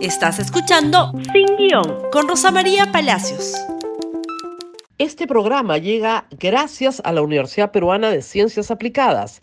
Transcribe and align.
Estás 0.00 0.38
escuchando 0.38 1.10
Sin 1.32 1.56
Guión 1.56 2.02
con 2.12 2.28
Rosa 2.28 2.52
María 2.52 2.92
Palacios. 2.92 3.54
Este 4.96 5.26
programa 5.26 5.76
llega 5.78 6.28
gracias 6.38 7.02
a 7.04 7.12
la 7.12 7.20
Universidad 7.20 7.72
Peruana 7.72 8.08
de 8.08 8.22
Ciencias 8.22 8.70
Aplicadas. 8.70 9.42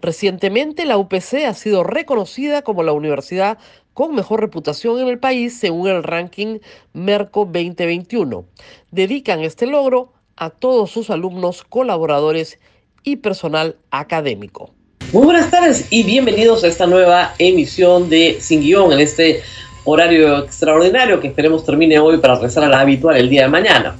Recientemente 0.00 0.86
la 0.86 0.96
UPC 0.96 1.44
ha 1.46 1.52
sido 1.52 1.84
reconocida 1.84 2.62
como 2.62 2.82
la 2.82 2.92
universidad 2.92 3.58
con 3.92 4.14
mejor 4.14 4.40
reputación 4.40 4.98
en 5.00 5.08
el 5.08 5.18
país 5.18 5.58
según 5.58 5.88
el 5.88 6.02
ranking 6.02 6.60
Merco 6.94 7.44
2021. 7.44 8.46
Dedican 8.90 9.40
este 9.40 9.66
logro 9.66 10.14
a 10.36 10.48
todos 10.48 10.90
sus 10.90 11.10
alumnos, 11.10 11.62
colaboradores 11.62 12.58
y 13.02 13.16
personal 13.16 13.76
académico. 13.90 14.72
Muy 15.12 15.26
buenas 15.26 15.50
tardes 15.50 15.88
y 15.90 16.04
bienvenidos 16.04 16.64
a 16.64 16.68
esta 16.68 16.86
nueva 16.86 17.34
emisión 17.38 18.08
de 18.08 18.38
Sin 18.40 18.60
Guión 18.60 18.92
en 18.92 19.00
este 19.00 19.42
horario 19.84 20.44
extraordinario 20.44 21.20
que 21.20 21.28
esperemos 21.28 21.64
termine 21.64 21.98
hoy 21.98 22.18
para 22.18 22.34
regresar 22.34 22.64
a 22.64 22.68
la 22.68 22.80
habitual 22.80 23.16
el 23.16 23.28
día 23.28 23.42
de 23.42 23.48
mañana. 23.48 23.96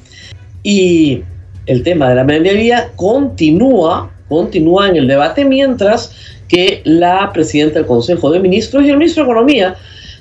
Y 0.63 1.23
el 1.67 1.83
tema 1.83 2.09
de 2.09 2.17
la 2.17 2.25
minería 2.25 2.91
continúa, 2.97 4.11
continúa 4.29 4.89
en 4.89 4.97
el 4.97 5.09
debate 5.09 5.45
mientras 5.45 6.15
que 6.49 6.83
la 6.85 7.33
presidenta 7.33 7.79
del 7.79 7.87
Consejo 7.87 8.31
de 8.31 8.41
Ministros 8.41 8.85
y 8.85 8.91
el 8.91 8.97
ministro 8.97 9.25
de 9.25 9.31
Economía 9.31 9.77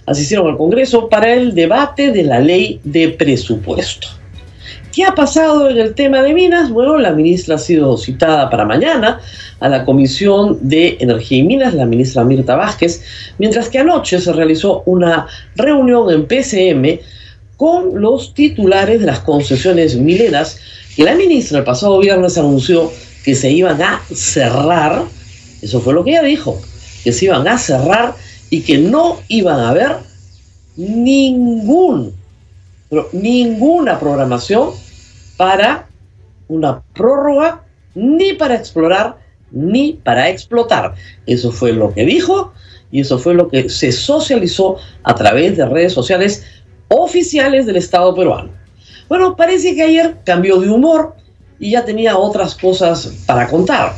asistieron 0.06 0.48
al 0.48 0.58
Congreso 0.58 1.10
para 1.10 1.34
el 1.34 1.54
debate 1.54 2.12
de 2.12 2.24
la 2.24 2.40
ley 2.40 2.80
de 2.84 3.10
presupuesto. 3.10 4.19
¿Qué 4.94 5.04
ha 5.04 5.14
pasado 5.14 5.70
en 5.70 5.78
el 5.78 5.94
tema 5.94 6.24
de 6.24 6.34
minas? 6.34 6.72
Bueno, 6.72 6.98
la 6.98 7.12
ministra 7.12 7.56
ha 7.56 7.60
sido 7.60 7.96
citada 7.96 8.50
para 8.50 8.66
mañana 8.66 9.22
a 9.60 9.70
la 9.70 9.86
Comisión 9.86 10.58
de 10.62 10.98
Energía 11.00 11.38
y 11.38 11.44
Minas, 11.44 11.76
la 11.76 11.86
ministra 11.86 12.24
Mirta 12.24 12.56
Vázquez, 12.56 13.04
mientras 13.38 13.70
que 13.70 13.78
anoche 13.78 14.20
se 14.20 14.34
realizó 14.34 14.82
una 14.88 15.28
reunión 15.56 16.10
en 16.12 16.26
PCM 16.26 17.02
con 17.56 18.02
los 18.02 18.34
titulares 18.34 19.02
de 19.02 19.06
las 19.06 19.20
concesiones 19.20 19.96
mineras 19.96 20.60
que 20.96 21.04
la 21.04 21.14
ministra 21.14 21.60
el 21.60 21.66
pasado 21.66 22.00
viernes 22.00 22.38
anunció 22.40 22.92
que 23.24 23.36
se 23.36 23.52
iban 23.52 23.80
a 23.84 24.02
cerrar, 24.12 25.04
eso 25.62 25.82
fue 25.82 25.94
lo 25.94 26.04
que 26.04 26.12
ella 26.12 26.24
dijo, 26.24 26.60
que 27.04 27.12
se 27.12 27.26
iban 27.26 27.48
a 27.48 27.60
cerrar 27.60 28.16
y 28.50 28.62
que 28.62 28.80
no 28.80 29.20
iban 29.28 29.60
a 29.60 29.70
haber 29.70 29.98
ningún 30.76 32.19
pero 32.90 33.10
ninguna 33.14 34.00
programación 34.00 34.72
para 35.38 35.88
una 36.48 36.82
prórroga, 36.94 37.64
ni 37.96 38.34
para 38.34 38.56
explorar, 38.56 39.18
ni 39.52 39.94
para 39.94 40.30
explotar. 40.30 40.96
Eso 41.26 41.52
fue 41.52 41.72
lo 41.72 41.94
que 41.94 42.06
dijo 42.06 42.54
y 42.92 43.02
eso 43.02 43.20
fue 43.20 43.36
lo 43.36 43.48
que 43.48 43.70
se 43.70 43.92
socializó 43.92 44.78
a 45.04 45.16
través 45.16 45.56
de 45.58 45.66
redes 45.66 45.94
sociales 45.94 46.44
oficiales 46.88 47.66
del 47.66 47.78
Estado 47.78 48.14
peruano. 48.16 48.50
Bueno, 49.08 49.36
parece 49.36 49.76
que 49.76 49.84
ayer 49.84 50.18
cambió 50.26 50.60
de 50.60 50.70
humor 50.70 51.16
y 51.60 51.72
ya 51.72 51.86
tenía 51.86 52.18
otras 52.18 52.56
cosas 52.56 53.12
para 53.26 53.48
contar. 53.48 53.94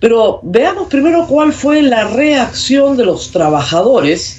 Pero 0.00 0.40
veamos 0.42 0.88
primero 0.88 1.26
cuál 1.26 1.52
fue 1.52 1.82
la 1.82 2.04
reacción 2.08 2.96
de 2.96 3.04
los 3.04 3.30
trabajadores 3.30 4.37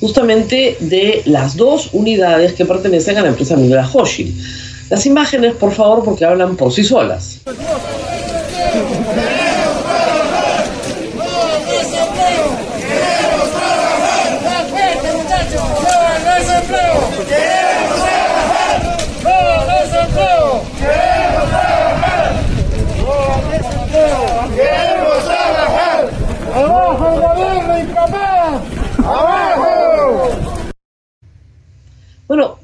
justamente 0.00 0.76
de 0.80 1.22
las 1.26 1.56
dos 1.56 1.90
unidades 1.92 2.52
que 2.52 2.64
pertenecen 2.64 3.18
a 3.18 3.22
la 3.22 3.28
empresa 3.28 3.56
minera 3.56 3.88
Hoshi. 3.92 4.34
Las 4.90 5.04
imágenes, 5.06 5.54
por 5.54 5.72
favor, 5.72 6.04
porque 6.04 6.24
hablan 6.24 6.56
por 6.56 6.72
sí 6.72 6.82
solas. 6.84 7.40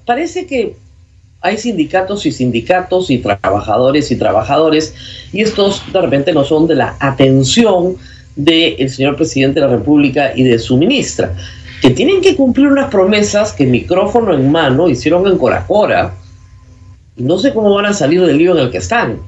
Parece 0.04 0.46
que 0.46 0.76
hay 1.40 1.58
sindicatos 1.58 2.24
y 2.24 2.32
sindicatos 2.32 3.10
y 3.10 3.18
trabajadores 3.18 4.10
y 4.10 4.16
trabajadores 4.16 4.94
y 5.32 5.42
estos 5.42 5.82
de 5.92 6.00
repente 6.00 6.32
no 6.32 6.42
son 6.44 6.66
de 6.66 6.74
la 6.74 6.96
atención 7.00 7.96
del 8.34 8.88
señor 8.88 9.16
presidente 9.16 9.60
de 9.60 9.66
la 9.66 9.76
República 9.76 10.32
y 10.34 10.42
de 10.42 10.58
su 10.58 10.76
ministra, 10.76 11.34
que 11.82 11.90
tienen 11.90 12.20
que 12.20 12.34
cumplir 12.34 12.68
unas 12.68 12.90
promesas 12.90 13.52
que 13.52 13.66
micrófono 13.66 14.32
en 14.32 14.50
mano 14.50 14.88
hicieron 14.88 15.26
en 15.26 15.36
Coracora 15.36 16.14
y 17.16 17.22
no 17.22 17.38
sé 17.38 17.52
cómo 17.52 17.74
van 17.74 17.86
a 17.86 17.92
salir 17.92 18.24
del 18.24 18.38
lío 18.38 18.56
en 18.56 18.64
el 18.64 18.70
que 18.70 18.78
están, 18.78 19.18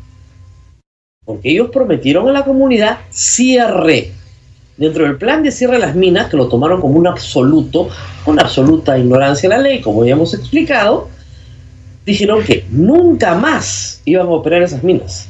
porque 1.24 1.50
ellos 1.50 1.70
prometieron 1.70 2.28
a 2.28 2.32
la 2.32 2.44
comunidad 2.44 2.98
cierre 3.10 4.15
dentro 4.76 5.04
del 5.04 5.16
plan 5.16 5.42
de 5.42 5.50
cierre 5.50 5.74
de 5.74 5.80
las 5.80 5.94
minas, 5.94 6.28
que 6.28 6.36
lo 6.36 6.48
tomaron 6.48 6.80
como 6.80 6.98
un 6.98 7.06
absoluto, 7.06 7.88
una 8.26 8.42
absoluta 8.42 8.98
ignorancia 8.98 9.48
de 9.48 9.56
la 9.56 9.62
ley, 9.62 9.80
como 9.80 10.04
ya 10.04 10.12
hemos 10.12 10.34
explicado, 10.34 11.08
dijeron 12.04 12.42
que 12.44 12.64
nunca 12.70 13.34
más 13.34 14.00
iban 14.04 14.26
a 14.26 14.30
operar 14.30 14.62
esas 14.62 14.82
minas. 14.82 15.28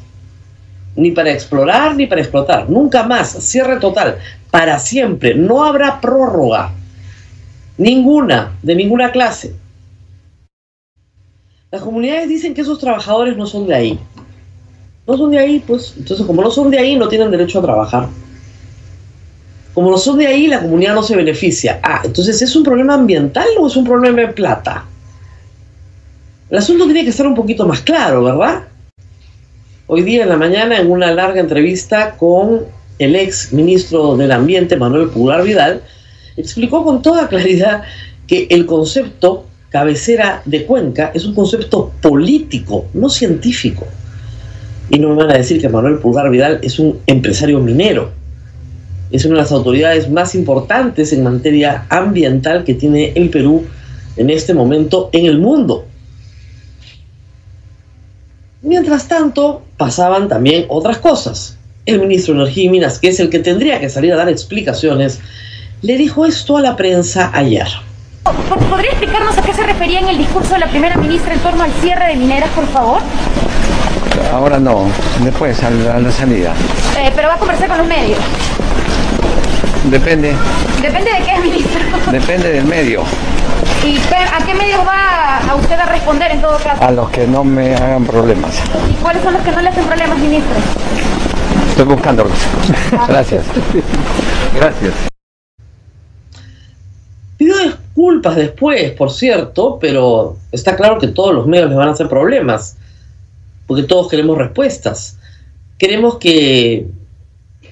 Ni 0.94 1.10
para 1.10 1.30
explorar 1.30 1.94
ni 1.94 2.06
para 2.06 2.22
explotar. 2.22 2.70
Nunca 2.70 3.02
más. 3.02 3.30
Cierre 3.30 3.78
total. 3.78 4.16
Para 4.50 4.78
siempre. 4.78 5.34
No 5.34 5.64
habrá 5.64 6.00
prórroga. 6.00 6.72
Ninguna. 7.76 8.56
De 8.62 8.74
ninguna 8.74 9.12
clase. 9.12 9.54
Las 11.70 11.82
comunidades 11.82 12.30
dicen 12.30 12.54
que 12.54 12.62
esos 12.62 12.78
trabajadores 12.78 13.36
no 13.36 13.46
son 13.46 13.66
de 13.66 13.74
ahí. 13.74 13.98
No 15.06 15.18
son 15.18 15.30
de 15.30 15.38
ahí, 15.38 15.62
pues. 15.66 15.94
Entonces, 15.98 16.24
como 16.24 16.40
no 16.40 16.50
son 16.50 16.70
de 16.70 16.78
ahí, 16.78 16.96
no 16.96 17.08
tienen 17.08 17.30
derecho 17.30 17.58
a 17.58 17.62
trabajar. 17.62 18.08
Como 19.76 19.91
no 19.91 19.98
son 19.98 20.16
de 20.16 20.26
ahí, 20.26 20.47
la 20.47 20.62
comunidad 20.62 20.94
no 20.94 21.03
se 21.03 21.14
beneficia. 21.14 21.81
Ah, 21.82 22.00
entonces, 22.03 22.41
¿es 22.41 22.56
un 22.56 22.62
problema 22.62 22.94
ambiental 22.94 23.47
o 23.60 23.66
es 23.66 23.76
un 23.76 23.84
problema 23.84 24.22
de 24.22 24.28
plata? 24.28 24.87
El 26.48 26.56
asunto 26.56 26.87
tiene 26.87 27.04
que 27.04 27.10
estar 27.10 27.26
un 27.26 27.34
poquito 27.34 27.66
más 27.66 27.82
claro, 27.82 28.25
¿verdad? 28.25 28.62
Hoy 29.86 30.00
día 30.00 30.22
en 30.22 30.31
la 30.31 30.38
mañana, 30.38 30.81
en 30.81 30.91
una 30.91 31.12
larga 31.12 31.41
entrevista 31.41 32.16
con 32.16 32.62
el 32.98 33.16
ex 33.16 33.53
ministro 33.53 34.16
del 34.16 34.32
Ambiente, 34.32 34.78
Manuel 34.78 35.10
Pular 35.10 35.44
Vidal, 35.44 35.82
explicó 36.38 36.82
con 36.82 37.03
toda 37.03 37.28
claridad 37.28 37.82
que 38.26 38.47
el 38.48 38.65
concepto 38.65 39.44
cabecera 39.69 40.41
de 40.47 40.65
Cuenca 40.65 41.10
es 41.12 41.26
un 41.26 41.34
concepto 41.34 41.92
político, 42.00 42.86
no 42.94 43.10
científico. 43.10 43.86
Y 44.88 44.98
no 44.98 45.10
me 45.10 45.16
van 45.16 45.32
a 45.32 45.36
decir 45.36 45.60
que 45.60 45.69
Manuel 45.69 45.98
Pulgar 45.98 46.31
Vidal 46.31 46.60
es 46.62 46.78
un 46.78 46.98
empresario 47.06 47.60
minero. 47.60 48.16
Es 49.10 49.24
una 49.24 49.36
de 49.36 49.42
las 49.42 49.52
autoridades 49.52 50.10
más 50.10 50.34
importantes 50.34 51.12
en 51.12 51.22
materia 51.22 51.86
ambiental 51.88 52.64
que 52.64 52.74
tiene 52.74 53.12
el 53.14 53.30
Perú 53.30 53.64
en 54.16 54.30
este 54.30 54.54
momento 54.54 55.10
en 55.12 55.26
el 55.26 55.38
mundo. 55.38 55.86
Mientras 58.62 59.06
tanto, 59.06 59.62
pasaban 59.76 60.28
también 60.28 60.64
otras 60.68 60.98
cosas. 60.98 61.56
El 61.84 62.00
ministro 62.00 62.34
de 62.34 62.40
Energía 62.40 62.64
y 62.64 62.68
Minas, 62.68 62.98
que 62.98 63.08
es 63.08 63.20
el 63.20 63.30
que 63.30 63.38
tendría 63.38 63.78
que 63.78 63.88
salir 63.88 64.12
a 64.12 64.16
dar 64.16 64.28
explicaciones, 64.28 65.20
le 65.82 65.96
dijo 65.96 66.26
esto 66.26 66.56
a 66.56 66.60
la 66.60 66.74
prensa 66.74 67.30
ayer. 67.32 67.68
¿Podría 68.68 68.90
explicarnos 68.90 69.38
a 69.38 69.42
qué 69.42 69.52
se 69.52 69.62
refería 69.62 70.00
en 70.00 70.08
el 70.08 70.18
discurso 70.18 70.54
de 70.54 70.60
la 70.60 70.66
primera 70.66 70.96
ministra 70.96 71.34
en 71.34 71.40
torno 71.40 71.62
al 71.62 71.70
cierre 71.74 72.08
de 72.08 72.16
mineras, 72.16 72.50
por 72.56 72.66
favor? 72.66 73.00
Ahora 74.32 74.58
no, 74.58 74.86
después, 75.22 75.62
a 75.62 75.70
la, 75.70 76.10
salida. 76.10 76.52
Eh, 76.98 77.12
pero 77.14 77.28
va 77.28 77.34
a 77.34 77.38
conversar 77.38 77.68
con 77.68 77.78
los 77.78 77.86
medios. 77.86 78.18
Depende. 79.91 80.34
¿Depende 80.82 81.10
de 81.12 81.19
qué, 81.24 81.38
ministro? 81.41 81.80
Depende 82.10 82.52
del 82.52 82.64
medio. 82.64 83.04
¿Y 83.84 83.98
a 83.98 84.44
qué 84.44 84.53
medios 84.54 84.80
va 84.80 85.38
a 85.38 85.54
usted 85.54 85.78
a 85.78 85.86
responder 85.86 86.33
en 86.33 86.41
todo 86.41 86.59
caso? 86.59 86.83
A 86.83 86.91
los 86.91 87.09
que 87.10 87.27
no 87.27 87.44
me 87.44 87.72
hagan 87.74 88.04
problemas. 88.04 88.60
¿Y 88.91 88.94
cuáles 88.94 89.22
son 89.22 89.34
los 89.34 89.42
que 89.42 89.53
no 89.53 89.60
le 89.60 89.68
hacen 89.68 89.84
problemas, 89.84 90.18
ministro? 90.18 90.54
Estoy 91.71 91.84
buscándolos. 91.84 92.33
Gracias. 93.09 93.44
Gracias. 94.56 94.94
Pido 97.36 97.59
disculpas 97.59 98.34
después, 98.34 98.91
por 98.92 99.12
cierto, 99.12 99.78
pero 99.80 100.36
está 100.50 100.74
claro 100.74 100.98
que 100.98 101.09
todos 101.09 101.33
los 101.33 101.47
medios 101.47 101.68
les 101.68 101.78
van 101.78 101.88
a 101.88 101.92
hacer 101.92 102.09
problemas, 102.09 102.77
porque 103.68 103.84
todos 103.84 104.09
queremos 104.09 104.36
respuestas. 104.36 105.18
Queremos 105.78 106.16
que 106.16 106.88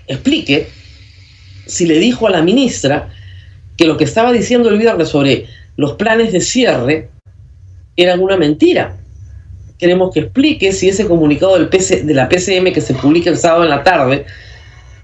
explique 0.07 0.71
si 1.67 1.87
le 1.87 1.99
dijo 1.99 2.27
a 2.27 2.31
la 2.31 2.43
ministra 2.43 3.09
que 3.77 3.87
lo 3.87 3.97
que 3.97 4.05
estaba 4.05 4.33
diciendo 4.33 4.69
el 4.69 4.79
viernes 4.79 5.09
sobre 5.09 5.47
los 5.77 5.93
planes 5.93 6.33
de 6.33 6.41
cierre 6.41 7.09
eran 7.97 8.21
una 8.21 8.37
mentira. 8.37 8.97
Queremos 9.79 10.13
que 10.13 10.21
explique 10.21 10.73
si 10.73 10.89
ese 10.89 11.07
comunicado 11.07 11.59
del 11.59 11.69
de 11.69 12.15
la 12.15 12.29
PCM 12.29 12.73
que 12.73 12.81
se 12.81 12.95
publica 12.95 13.31
el 13.31 13.37
sábado 13.37 13.65
en 13.65 13.71
la 13.71 13.83
tarde 13.83 14.25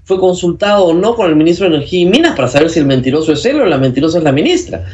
fue 0.03 0.19
consultado 0.19 0.85
o 0.85 0.93
no 0.93 1.15
con 1.15 1.29
el 1.29 1.35
ministro 1.35 1.69
de 1.69 1.75
Energía 1.75 2.01
y 2.01 2.05
Minas 2.05 2.35
para 2.35 2.47
saber 2.47 2.69
si 2.69 2.79
el 2.79 2.85
mentiroso 2.85 3.33
es 3.33 3.45
él 3.45 3.61
o 3.61 3.65
la 3.65 3.77
mentirosa 3.77 4.17
es 4.17 4.23
la 4.23 4.31
ministra. 4.31 4.85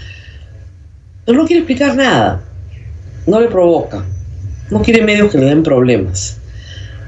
Pero 1.25 1.38
no 1.38 1.46
quiere 1.46 1.62
explicar 1.62 1.96
nada. 1.96 2.44
No 3.25 3.40
le 3.40 3.48
provoca. 3.48 4.04
No 4.69 4.81
quiere 4.81 5.04
medios 5.04 5.31
que 5.31 5.38
le 5.38 5.46
den 5.46 5.64
problemas. 5.64 6.40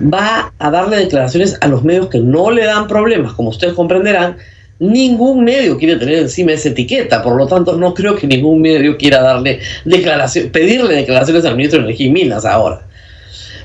Va 0.02 0.54
a 0.58 0.72
darle 0.72 0.98
declaraciones 0.98 1.58
a 1.62 1.68
los 1.68 1.84
medios 1.84 2.08
que 2.08 2.20
no 2.20 2.52
le 2.52 2.66
dan 2.66 2.88
problemas. 2.88 3.34
Como 3.34 3.50
ustedes 3.50 3.74
comprenderán, 3.74 4.38
ningún 4.80 5.44
medio 5.44 5.78
quiere 5.78 5.98
tener 5.98 6.20
encima 6.20 6.54
esa 6.54 6.70
etiqueta. 6.70 7.22
Por 7.22 7.36
lo 7.36 7.48
tanto, 7.48 7.78
no 7.78 7.94
creo 7.94 8.16
que 8.16 8.26
ningún 8.26 8.62
medio 8.62 8.98
quiera 8.98 9.22
darle 9.22 9.60
declaración, 9.86 10.50
pedirle 10.50 10.96
declaraciones 10.96 11.46
al 11.46 11.58
ministro 11.58 11.80
de 11.80 11.86
Energía 11.86 12.08
y 12.08 12.12
Minas 12.12 12.46
ahora. 12.46 12.82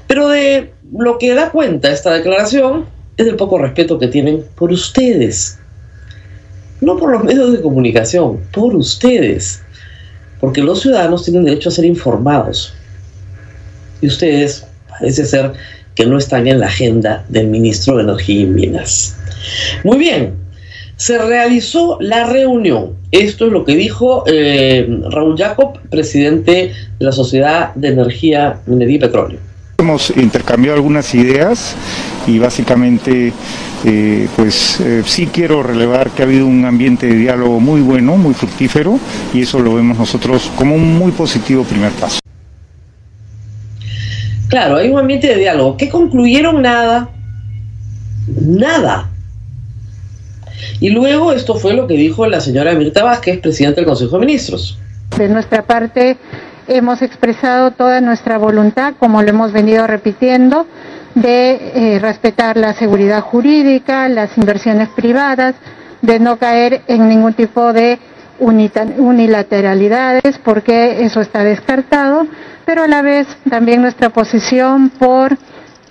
Pero 0.06 0.28
de 0.28 0.72
lo 0.92 1.18
que 1.18 1.34
da 1.34 1.50
cuenta 1.50 1.90
esta 1.90 2.12
declaración 2.12 2.86
es 3.16 3.26
del 3.26 3.36
poco 3.36 3.58
respeto 3.58 3.98
que 3.98 4.08
tienen 4.08 4.44
por 4.56 4.72
ustedes. 4.72 5.58
No 6.80 6.96
por 6.96 7.12
los 7.12 7.24
medios 7.24 7.52
de 7.52 7.62
comunicación, 7.62 8.40
por 8.52 8.74
ustedes. 8.74 9.62
Porque 10.40 10.62
los 10.62 10.80
ciudadanos 10.82 11.24
tienen 11.24 11.44
derecho 11.44 11.68
a 11.68 11.72
ser 11.72 11.84
informados. 11.84 12.74
Y 14.00 14.08
ustedes 14.08 14.66
parece 14.90 15.24
ser 15.24 15.52
que 15.94 16.06
no 16.06 16.18
están 16.18 16.46
en 16.46 16.60
la 16.60 16.66
agenda 16.66 17.24
del 17.28 17.48
ministro 17.48 17.96
de 17.96 18.04
Energía 18.04 18.40
y 18.40 18.46
Minas. 18.46 19.16
Muy 19.84 19.98
bien, 19.98 20.34
se 20.96 21.18
realizó 21.18 21.98
la 22.00 22.24
reunión. 22.24 22.94
Esto 23.10 23.46
es 23.46 23.52
lo 23.52 23.64
que 23.64 23.76
dijo 23.76 24.24
eh, 24.26 24.88
Raúl 25.10 25.36
Jacob, 25.36 25.78
presidente 25.90 26.72
de 26.98 27.04
la 27.04 27.12
Sociedad 27.12 27.74
de 27.74 27.88
Energía, 27.88 28.60
Minería 28.66 28.96
y 28.96 29.00
Petróleo. 29.00 29.38
Hemos 29.78 30.10
intercambiado 30.16 30.76
algunas 30.76 31.14
ideas 31.14 31.76
y 32.26 32.38
básicamente 32.38 33.32
eh, 33.84 34.28
pues 34.34 34.80
eh, 34.80 35.02
sí 35.04 35.26
quiero 35.26 35.62
relevar 35.62 36.10
que 36.10 36.22
ha 36.22 36.24
habido 36.24 36.46
un 36.46 36.64
ambiente 36.64 37.06
de 37.06 37.16
diálogo 37.16 37.60
muy 37.60 37.82
bueno, 37.82 38.16
muy 38.16 38.32
fructífero 38.32 38.98
y 39.34 39.42
eso 39.42 39.58
lo 39.58 39.74
vemos 39.74 39.98
nosotros 39.98 40.50
como 40.56 40.74
un 40.74 40.96
muy 40.96 41.12
positivo 41.12 41.64
primer 41.64 41.92
paso. 41.92 42.23
Claro, 44.54 44.76
hay 44.76 44.88
un 44.88 45.00
ambiente 45.00 45.26
de 45.26 45.34
diálogo. 45.34 45.76
¿Qué 45.76 45.88
concluyeron? 45.88 46.62
Nada. 46.62 47.08
Nada. 48.40 49.10
Y 50.78 50.90
luego 50.90 51.32
esto 51.32 51.56
fue 51.56 51.74
lo 51.74 51.88
que 51.88 51.94
dijo 51.94 52.24
la 52.28 52.40
señora 52.40 52.72
Mirta 52.74 53.02
Vázquez, 53.02 53.40
presidenta 53.40 53.80
del 53.80 53.86
Consejo 53.86 54.16
de 54.16 54.26
Ministros. 54.26 54.78
De 55.18 55.28
nuestra 55.28 55.62
parte 55.62 56.18
hemos 56.68 57.02
expresado 57.02 57.72
toda 57.72 58.00
nuestra 58.00 58.38
voluntad, 58.38 58.94
como 58.96 59.22
lo 59.22 59.28
hemos 59.28 59.50
venido 59.50 59.88
repitiendo, 59.88 60.68
de 61.16 61.96
eh, 61.96 61.98
respetar 61.98 62.56
la 62.56 62.74
seguridad 62.74 63.22
jurídica, 63.22 64.08
las 64.08 64.38
inversiones 64.38 64.88
privadas, 64.90 65.56
de 66.00 66.20
no 66.20 66.36
caer 66.36 66.82
en 66.86 67.08
ningún 67.08 67.34
tipo 67.34 67.72
de 67.72 67.98
unilateralidades, 68.38 70.38
porque 70.44 71.04
eso 71.04 71.20
está 71.20 71.42
descartado, 71.42 72.28
pero 72.64 72.82
a 72.84 72.88
la 72.88 73.02
vez 73.02 73.26
también 73.48 73.82
nuestra 73.82 74.10
posición 74.10 74.90
por 74.90 75.36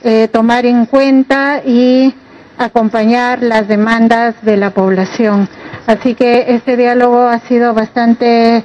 eh, 0.04 0.28
tomar 0.32 0.66
en 0.66 0.86
cuenta 0.86 1.62
y 1.66 2.14
acompañar 2.58 3.42
las 3.42 3.68
demandas 3.68 4.36
de 4.42 4.58
la 4.58 4.72
población. 4.72 5.48
Así 5.88 6.16
que 6.16 6.46
este 6.50 6.78
diálogo 6.78 7.28
ha 7.28 7.40
sido 7.40 7.74
bastante, 7.74 8.58
eh, 8.58 8.64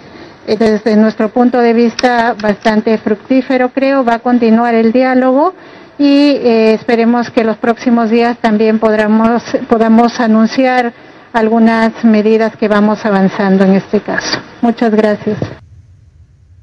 desde 0.59 0.97
nuestro 0.97 1.29
punto 1.31 1.59
de 1.59 1.73
vista, 1.73 2.35
bastante 2.41 2.99
fructífero, 2.99 3.71
creo. 3.71 4.05
Va 4.05 4.15
a 4.15 4.19
continuar 4.19 4.75
el 4.75 4.93
diálogo 4.93 5.55
y 5.99 6.31
eh, 6.31 6.75
esperemos 6.75 7.31
que 7.31 7.45
los 7.45 7.57
próximos 7.57 8.11
días 8.11 8.39
también 8.39 8.79
podamos, 8.79 9.43
podamos 9.69 10.21
anunciar 10.21 10.93
algunas 11.33 12.05
medidas 12.05 12.57
que 12.57 12.69
vamos 12.69 13.05
avanzando 13.05 13.65
en 13.65 13.75
este 13.75 14.01
caso. 14.01 14.39
Muchas 14.61 14.93
gracias. 14.93 15.39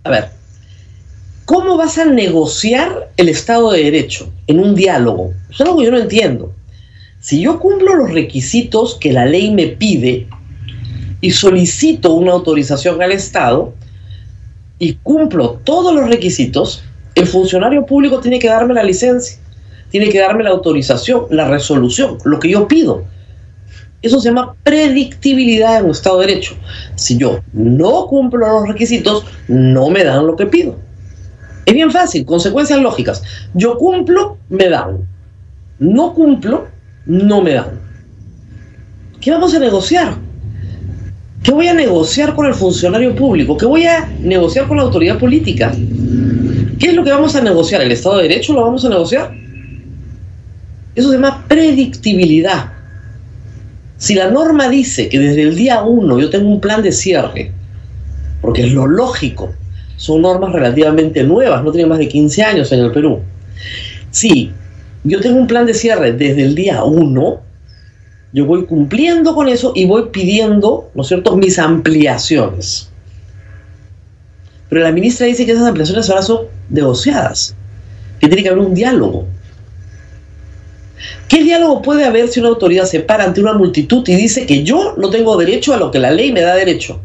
A 0.03 0.09
ver, 0.09 0.29
¿cómo 1.45 1.77
vas 1.77 1.97
a 1.97 2.05
negociar 2.05 3.11
el 3.17 3.29
Estado 3.29 3.71
de 3.71 3.83
Derecho 3.83 4.31
en 4.47 4.59
un 4.59 4.75
diálogo? 4.75 5.33
Es 5.49 5.61
algo 5.61 5.77
que 5.77 5.85
yo 5.85 5.91
no 5.91 5.99
entiendo. 5.99 6.51
Si 7.19 7.41
yo 7.41 7.59
cumplo 7.59 7.95
los 7.95 8.11
requisitos 8.11 8.95
que 8.95 9.13
la 9.13 9.25
ley 9.25 9.51
me 9.51 9.67
pide 9.67 10.27
y 11.21 11.31
solicito 11.31 12.13
una 12.13 12.33
autorización 12.33 13.01
al 13.01 13.11
Estado 13.11 13.73
y 14.79 14.93
cumplo 14.93 15.61
todos 15.63 15.93
los 15.95 16.09
requisitos, 16.09 16.83
el 17.15 17.27
funcionario 17.27 17.85
público 17.85 18.19
tiene 18.19 18.39
que 18.39 18.49
darme 18.49 18.73
la 18.73 18.83
licencia, 18.83 19.39
tiene 19.89 20.09
que 20.09 20.19
darme 20.19 20.43
la 20.43 20.49
autorización, 20.49 21.25
la 21.29 21.47
resolución, 21.47 22.17
lo 22.25 22.39
que 22.39 22.49
yo 22.49 22.67
pido. 22.67 23.03
Eso 24.01 24.19
se 24.19 24.29
llama 24.29 24.55
predictibilidad 24.63 25.79
en 25.79 25.85
un 25.85 25.91
Estado 25.91 26.19
de 26.19 26.27
Derecho. 26.27 26.55
Si 26.95 27.17
yo 27.17 27.39
no 27.53 28.05
cumplo 28.07 28.45
los 28.47 28.67
requisitos, 28.67 29.25
no 29.47 29.89
me 29.89 30.03
dan 30.03 30.27
lo 30.27 30.35
que 30.35 30.45
pido. 30.45 30.84
Es 31.65 31.73
bien 31.73 31.91
fácil, 31.91 32.25
consecuencias 32.25 32.79
lógicas. 32.79 33.23
Yo 33.53 33.77
cumplo, 33.77 34.37
me 34.49 34.69
dan. 34.69 35.07
No 35.79 36.13
cumplo, 36.13 36.67
no 37.05 37.41
me 37.41 37.53
dan. 37.53 37.79
¿Qué 39.19 39.31
vamos 39.31 39.53
a 39.55 39.59
negociar? 39.59 40.15
¿Qué 41.43 41.51
voy 41.51 41.67
a 41.67 41.73
negociar 41.73 42.35
con 42.35 42.45
el 42.45 42.53
funcionario 42.53 43.15
público? 43.15 43.57
¿Qué 43.57 43.65
voy 43.65 43.85
a 43.85 44.07
negociar 44.19 44.67
con 44.67 44.77
la 44.77 44.83
autoridad 44.83 45.17
política? 45.17 45.73
¿Qué 46.79 46.87
es 46.87 46.93
lo 46.93 47.03
que 47.03 47.11
vamos 47.11 47.35
a 47.35 47.41
negociar? 47.41 47.81
¿El 47.81 47.91
Estado 47.91 48.17
de 48.17 48.23
Derecho 48.23 48.53
lo 48.53 48.61
vamos 48.61 48.85
a 48.85 48.89
negociar? 48.89 49.33
Eso 50.93 51.09
se 51.09 51.15
llama 51.15 51.45
predictibilidad. 51.47 52.71
Si 53.97 54.13
la 54.13 54.29
norma 54.29 54.69
dice 54.69 55.09
que 55.09 55.19
desde 55.19 55.41
el 55.41 55.55
día 55.55 55.83
1 55.83 56.19
yo 56.19 56.29
tengo 56.29 56.49
un 56.49 56.61
plan 56.61 56.81
de 56.81 56.91
cierre, 56.91 57.51
porque 58.41 58.65
es 58.65 58.73
lo 58.73 58.87
lógico, 58.87 59.53
son 59.97 60.21
normas 60.21 60.51
relativamente 60.51 61.23
nuevas, 61.23 61.63
no 61.63 61.71
tienen 61.71 61.89
más 61.89 61.99
de 61.99 62.07
15 62.07 62.43
años 62.43 62.71
en 62.71 62.79
el 62.79 62.91
Perú. 62.91 63.19
Si 64.11 64.51
yo 65.03 65.19
tengo 65.21 65.37
un 65.37 65.47
plan 65.47 65.65
de 65.65 65.73
cierre 65.73 66.13
desde 66.13 66.43
el 66.43 66.55
día 66.55 66.83
1, 66.83 67.41
yo 68.33 68.45
voy 68.45 68.65
cumpliendo 68.65 69.33
con 69.33 69.47
eso 69.47 69.71
y 69.75 69.85
voy 69.85 70.09
pidiendo, 70.11 70.89
¿no 70.93 71.03
cierto?, 71.03 71.37
mis 71.37 71.57
ampliaciones. 71.57 72.89
Pero 74.69 74.81
la 74.81 74.91
ministra 74.91 75.27
dice 75.27 75.45
que 75.45 75.53
esas 75.53 75.67
ampliaciones 75.67 76.09
ahora 76.09 76.21
son 76.21 76.47
negociadas, 76.69 77.55
que 78.19 78.27
tiene 78.27 78.43
que 78.43 78.49
haber 78.49 78.65
un 78.65 78.73
diálogo. 78.73 79.25
¿Qué 81.29 81.43
diálogo 81.43 81.81
puede 81.81 82.05
haber 82.05 82.27
si 82.27 82.39
una 82.39 82.49
autoridad 82.49 82.85
se 82.85 82.99
para 82.99 83.23
ante 83.23 83.41
una 83.41 83.53
multitud 83.53 84.07
y 84.07 84.15
dice 84.15 84.45
que 84.45 84.63
yo 84.63 84.95
no 84.97 85.09
tengo 85.09 85.37
derecho 85.37 85.73
a 85.73 85.77
lo 85.77 85.91
que 85.91 85.99
la 85.99 86.11
ley 86.11 86.31
me 86.31 86.41
da 86.41 86.55
derecho? 86.55 86.99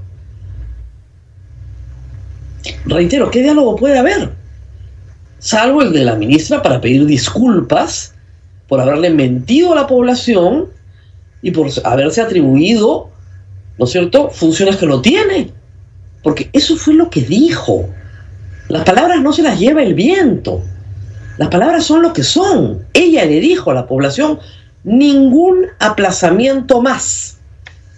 Reitero, 2.85 3.31
¿qué 3.31 3.43
diálogo 3.43 3.77
puede 3.77 3.99
haber? 3.99 4.31
Salvo 5.39 5.83
el 5.83 5.93
de 5.93 6.05
la 6.05 6.17
ministra 6.17 6.63
para 6.63 6.81
pedir 6.81 7.07
disculpas 7.07 8.15
por 8.69 8.81
haberle 8.81 9.11
mentido 9.11 9.73
a 9.73 9.77
la 9.77 9.87
población 9.87 10.69
y 11.43 11.51
por 11.51 11.69
haberse 11.85 12.21
atribuido, 12.21 13.11
¿no 13.79 13.85
es 13.85 13.91
cierto?, 13.91 14.31
funciones 14.31 14.77
que 14.77 14.87
no 14.87 15.01
tiene. 15.01 15.51
Porque 16.23 16.51
eso 16.53 16.77
fue 16.77 16.95
lo 16.95 17.09
que 17.09 17.23
dijo. 17.23 17.89
Las 18.69 18.85
palabras 18.85 19.21
no 19.23 19.33
se 19.33 19.43
las 19.43 19.59
lleva 19.59 19.83
el 19.83 19.95
viento. 19.95 20.63
Las 21.39 21.49
palabras 21.49 21.85
son 21.85 22.03
lo 22.03 22.13
que 22.13 22.23
son. 22.23 22.85
Ella 22.93 23.25
le 23.25 23.41
dijo 23.41 23.71
a 23.71 23.75
la 23.75 23.87
población, 23.87 24.39
ningún 24.85 25.67
aplazamiento 25.79 26.83
más. 26.83 27.39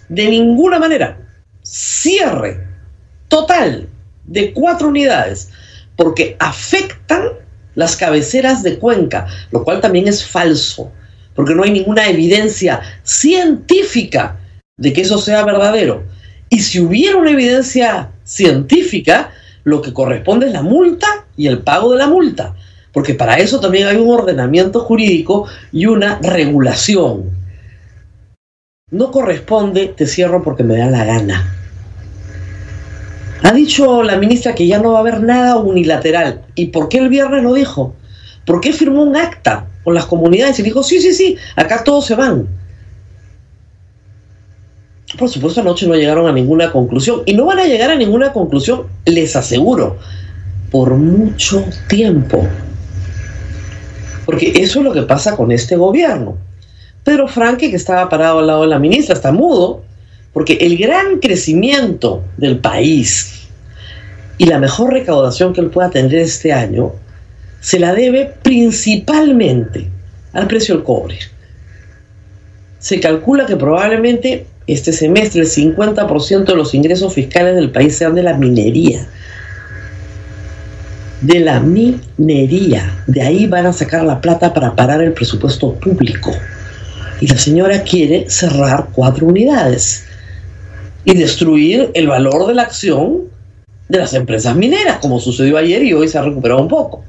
De 0.07 0.29
ninguna 0.29 0.79
manera. 0.79 1.17
Cierre 1.61 2.65
total 3.27 3.89
de 4.25 4.53
cuatro 4.53 4.87
unidades. 4.87 5.49
Porque 5.95 6.35
afectan 6.39 7.29
las 7.75 7.95
cabeceras 7.95 8.63
de 8.63 8.79
Cuenca, 8.79 9.27
lo 9.51 9.63
cual 9.63 9.81
también 9.81 10.07
es 10.07 10.25
falso. 10.25 10.91
Porque 11.35 11.55
no 11.55 11.63
hay 11.63 11.71
ninguna 11.71 12.07
evidencia 12.07 12.81
científica 13.03 14.37
de 14.77 14.93
que 14.93 15.01
eso 15.01 15.17
sea 15.17 15.43
verdadero. 15.43 16.03
Y 16.49 16.59
si 16.59 16.79
hubiera 16.79 17.17
una 17.17 17.31
evidencia 17.31 18.11
científica, 18.23 19.31
lo 19.63 19.81
que 19.81 19.93
corresponde 19.93 20.47
es 20.47 20.53
la 20.53 20.61
multa 20.61 21.25
y 21.35 21.47
el 21.47 21.59
pago 21.59 21.91
de 21.91 21.97
la 21.97 22.07
multa, 22.07 22.55
porque 22.91 23.13
para 23.13 23.37
eso 23.37 23.59
también 23.59 23.87
hay 23.87 23.97
un 23.97 24.09
ordenamiento 24.09 24.81
jurídico 24.81 25.47
y 25.71 25.85
una 25.85 26.19
regulación. 26.21 27.31
No 28.91 29.11
corresponde, 29.11 29.87
te 29.87 30.05
cierro 30.05 30.43
porque 30.43 30.63
me 30.63 30.77
da 30.77 30.89
la 30.89 31.05
gana. 31.05 31.62
Ha 33.43 33.51
dicho 33.51 34.03
la 34.03 34.17
ministra 34.17 34.55
que 34.55 34.65
ya 34.65 34.79
no 34.79 34.93
va 34.93 34.99
a 34.99 35.01
haber 35.01 35.21
nada 35.21 35.57
unilateral. 35.57 36.41
¿Y 36.55 36.67
por 36.67 36.87
qué 36.87 36.99
el 36.99 37.09
viernes 37.09 37.43
lo 37.43 37.53
dijo? 37.53 37.93
¿Por 38.45 38.61
qué 38.61 38.71
firmó 38.71 39.03
un 39.03 39.17
acta 39.17 39.67
con 39.83 39.93
las 39.93 40.05
comunidades 40.05 40.59
y 40.59 40.63
dijo, 40.63 40.81
sí, 40.81 41.01
sí, 41.01 41.13
sí, 41.13 41.37
acá 41.57 41.83
todos 41.83 42.05
se 42.05 42.15
van? 42.15 42.47
Por 45.17 45.29
supuesto, 45.29 45.59
anoche 45.59 45.87
no 45.87 45.95
llegaron 45.95 46.27
a 46.27 46.31
ninguna 46.31 46.71
conclusión. 46.71 47.21
Y 47.25 47.33
no 47.33 47.45
van 47.45 47.59
a 47.59 47.65
llegar 47.65 47.91
a 47.91 47.95
ninguna 47.95 48.31
conclusión, 48.31 48.87
les 49.05 49.35
aseguro, 49.35 49.97
por 50.71 50.95
mucho 50.95 51.65
tiempo. 51.87 52.47
Porque 54.25 54.53
eso 54.55 54.79
es 54.79 54.85
lo 54.85 54.93
que 54.93 55.03
pasa 55.03 55.35
con 55.35 55.51
este 55.51 55.75
gobierno. 55.75 56.37
Pedro 57.03 57.27
Franque, 57.27 57.69
que 57.69 57.75
estaba 57.75 58.07
parado 58.07 58.39
al 58.39 58.47
lado 58.47 58.61
de 58.61 58.69
la 58.69 58.79
ministra, 58.79 59.13
está 59.13 59.33
mudo, 59.33 59.83
porque 60.33 60.53
el 60.61 60.77
gran 60.77 61.19
crecimiento 61.19 62.23
del 62.37 62.57
país, 62.57 63.43
y 64.37 64.45
la 64.45 64.59
mejor 64.59 64.93
recaudación 64.93 65.53
que 65.53 65.61
él 65.61 65.69
pueda 65.69 65.89
tener 65.89 66.15
este 66.15 66.51
año 66.51 66.91
se 67.61 67.79
la 67.79 67.93
debe 67.93 68.33
principalmente 68.41 69.87
al 70.33 70.47
precio 70.47 70.75
del 70.75 70.83
cobre. 70.83 71.17
Se 72.79 72.99
calcula 72.99 73.45
que 73.45 73.55
probablemente 73.55 74.45
este 74.67 74.91
semestre 74.91 75.41
el 75.41 75.47
50% 75.47 76.45
de 76.45 76.55
los 76.55 76.73
ingresos 76.73 77.13
fiscales 77.13 77.55
del 77.55 77.71
país 77.71 77.95
sean 77.95 78.15
de 78.15 78.23
la 78.23 78.33
minería. 78.33 79.07
De 81.21 81.39
la 81.39 81.61
minería. 81.61 83.03
De 83.07 83.21
ahí 83.21 83.47
van 83.47 83.67
a 83.67 83.71
sacar 83.71 84.03
la 84.03 84.19
plata 84.19 84.53
para 84.53 84.75
parar 84.75 85.01
el 85.01 85.13
presupuesto 85.13 85.73
público. 85.75 86.33
Y 87.21 87.27
la 87.27 87.37
señora 87.37 87.83
quiere 87.83 88.29
cerrar 88.29 88.89
cuatro 88.91 89.27
unidades 89.27 90.03
y 91.05 91.15
destruir 91.15 91.91
el 91.93 92.07
valor 92.07 92.47
de 92.47 92.53
la 92.53 92.63
acción 92.63 93.23
de 93.89 93.97
las 93.97 94.13
empresas 94.13 94.55
mineras, 94.55 94.97
como 94.99 95.19
sucedió 95.19 95.57
ayer 95.57 95.83
y 95.83 95.93
hoy 95.93 96.07
se 96.07 96.17
ha 96.17 96.21
recuperado 96.21 96.61
un 96.61 96.67
poco. 96.67 97.03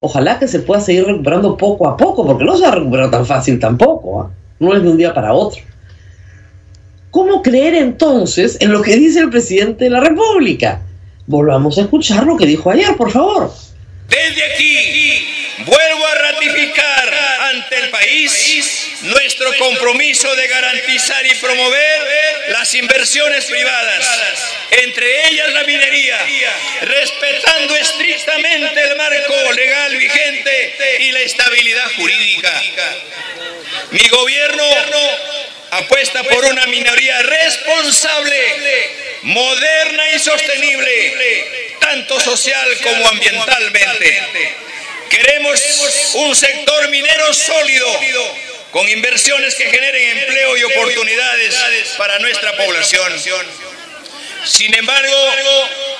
Ojalá 0.00 0.38
que 0.38 0.48
se 0.48 0.60
pueda 0.60 0.80
seguir 0.80 1.04
recuperando 1.04 1.56
poco 1.56 1.86
a 1.86 1.96
poco, 1.96 2.26
porque 2.26 2.44
no 2.44 2.56
se 2.56 2.64
ha 2.64 2.70
recuperado 2.70 3.10
tan 3.10 3.26
fácil 3.26 3.58
tampoco. 3.58 4.22
¿ah? 4.22 4.30
No 4.58 4.74
es 4.74 4.82
de 4.82 4.88
un 4.88 4.96
día 4.96 5.12
para 5.12 5.34
otro. 5.34 5.62
¿Cómo 7.10 7.42
creer 7.42 7.74
entonces 7.74 8.56
en 8.60 8.72
lo 8.72 8.82
que 8.82 8.96
dice 8.96 9.20
el 9.20 9.30
presidente 9.30 9.84
de 9.84 9.90
la 9.90 10.00
República? 10.00 10.80
Volvamos 11.26 11.76
a 11.76 11.82
escuchar 11.82 12.24
lo 12.24 12.36
que 12.36 12.46
dijo 12.46 12.70
ayer, 12.70 12.96
por 12.96 13.10
favor. 13.10 13.52
Desde 14.08 14.44
aquí 14.52 15.39
vuelvo 15.64 16.06
a 16.06 16.14
ratificar 16.14 17.14
ante 17.52 17.76
el 17.76 17.90
país 17.90 18.88
nuestro 19.02 19.54
compromiso 19.56 20.34
de 20.36 20.48
garantizar 20.48 21.26
y 21.26 21.34
promover 21.36 22.48
las 22.48 22.74
inversiones 22.74 23.46
privadas, 23.46 24.54
entre 24.70 25.28
ellas 25.28 25.52
la 25.52 25.64
minería, 25.64 26.18
respetando 26.82 27.76
estrictamente 27.76 28.80
el 28.82 28.96
marco 28.96 29.52
legal 29.52 29.96
vigente 29.96 30.98
y 31.00 31.12
la 31.12 31.20
estabilidad 31.20 31.90
jurídica. 31.96 32.62
Mi 33.90 34.08
gobierno 34.08 34.64
apuesta 35.70 36.22
por 36.24 36.44
una 36.44 36.66
minoría 36.66 37.22
responsable, 37.22 38.90
moderna 39.22 40.10
y 40.10 40.18
sostenible, 40.18 41.76
tanto 41.80 42.20
social 42.20 42.78
como 42.82 43.08
ambientalmente. 43.08 44.69
Queremos 45.10 45.60
un 46.14 46.36
sector 46.36 46.88
minero 46.88 47.34
sólido, 47.34 47.88
con 48.70 48.88
inversiones 48.88 49.56
que 49.56 49.68
generen 49.68 50.18
empleo 50.18 50.56
y 50.56 50.62
oportunidades 50.62 51.54
para 51.98 52.16
nuestra 52.20 52.56
población. 52.56 53.12
Sin 54.44 54.72
embargo, 54.72 55.34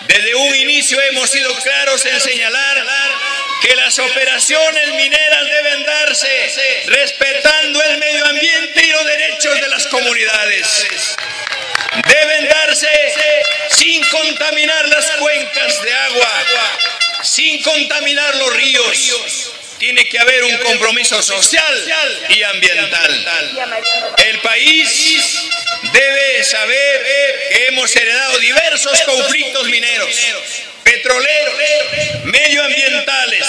desde 0.07 0.35
un 0.37 0.55
inicio 0.55 1.01
hemos 1.03 1.29
sido 1.29 1.53
claros 1.57 2.07
en 2.07 2.21
señalar 2.21 2.87
que 3.61 3.75
las 3.75 3.99
operaciones 3.99 4.89
mineras 4.95 5.45
deben 5.45 5.85
darse 5.85 6.85
respetando 6.87 7.83
el 7.83 7.99
medio 7.99 8.25
ambiente 8.27 8.83
y 8.85 8.91
los 8.91 9.05
derechos 9.05 9.61
de 9.61 9.69
las 9.69 9.87
comunidades. 9.89 10.87
Deben 12.07 12.49
darse 12.49 12.89
sin 13.77 14.09
contaminar 14.09 14.89
las 14.89 15.11
cuencas 15.13 15.83
de 15.83 15.93
agua, 15.93 16.45
sin 17.23 17.63
contaminar 17.63 18.37
los 18.37 18.55
ríos. 18.55 19.53
Tiene 19.79 20.07
que 20.09 20.19
haber 20.19 20.45
un 20.45 20.59
compromiso 20.59 21.23
social 21.23 21.95
y 22.29 22.43
ambiental. 22.43 23.55
El 24.19 24.39
país 24.41 25.39
debe 25.93 26.45
saber 26.45 27.07
que 27.53 27.67
hemos 27.69 27.97
heredado 27.97 28.39
diversos 28.39 29.01
conflictos 29.03 29.69
mineros 29.69 30.11
petroleros, 30.91 31.55
medioambientales, 32.25 33.47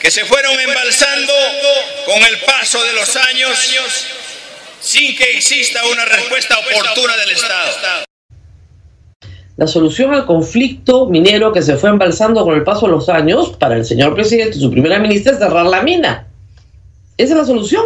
que 0.00 0.10
se 0.10 0.24
fueron 0.24 0.58
embalsando 0.60 1.34
con 2.06 2.22
el 2.22 2.38
paso 2.40 2.82
de 2.84 2.92
los 2.92 3.16
años 3.16 3.58
sin 4.80 5.16
que 5.16 5.36
exista 5.36 5.84
una 5.86 6.04
respuesta 6.04 6.58
oportuna 6.58 7.16
del 7.16 7.30
Estado. 7.30 8.04
La 9.62 9.68
solución 9.68 10.12
al 10.12 10.26
conflicto 10.26 11.06
minero 11.06 11.52
que 11.52 11.62
se 11.62 11.76
fue 11.76 11.90
embalsando 11.90 12.44
con 12.44 12.56
el 12.56 12.64
paso 12.64 12.86
de 12.86 12.92
los 12.94 13.08
años 13.08 13.50
para 13.60 13.76
el 13.76 13.84
señor 13.84 14.12
presidente 14.12 14.58
y 14.58 14.60
su 14.60 14.72
primera 14.72 14.98
ministra 14.98 15.34
es 15.34 15.38
cerrar 15.38 15.66
la 15.66 15.84
mina. 15.84 16.26
Esa 17.16 17.34
es 17.34 17.38
la 17.38 17.44
solución, 17.44 17.84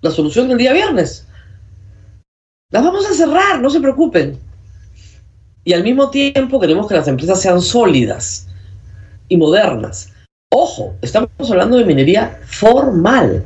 la 0.00 0.10
solución 0.10 0.48
del 0.48 0.58
día 0.58 0.72
viernes. 0.72 1.28
Las 2.72 2.82
vamos 2.82 3.08
a 3.08 3.14
cerrar, 3.14 3.60
no 3.60 3.70
se 3.70 3.78
preocupen. 3.78 4.40
Y 5.62 5.72
al 5.72 5.84
mismo 5.84 6.10
tiempo 6.10 6.58
queremos 6.58 6.88
que 6.88 6.94
las 6.94 7.06
empresas 7.06 7.40
sean 7.40 7.62
sólidas 7.62 8.48
y 9.28 9.36
modernas. 9.36 10.10
Ojo, 10.50 10.96
estamos 11.00 11.30
hablando 11.48 11.76
de 11.76 11.84
minería 11.84 12.40
formal, 12.44 13.44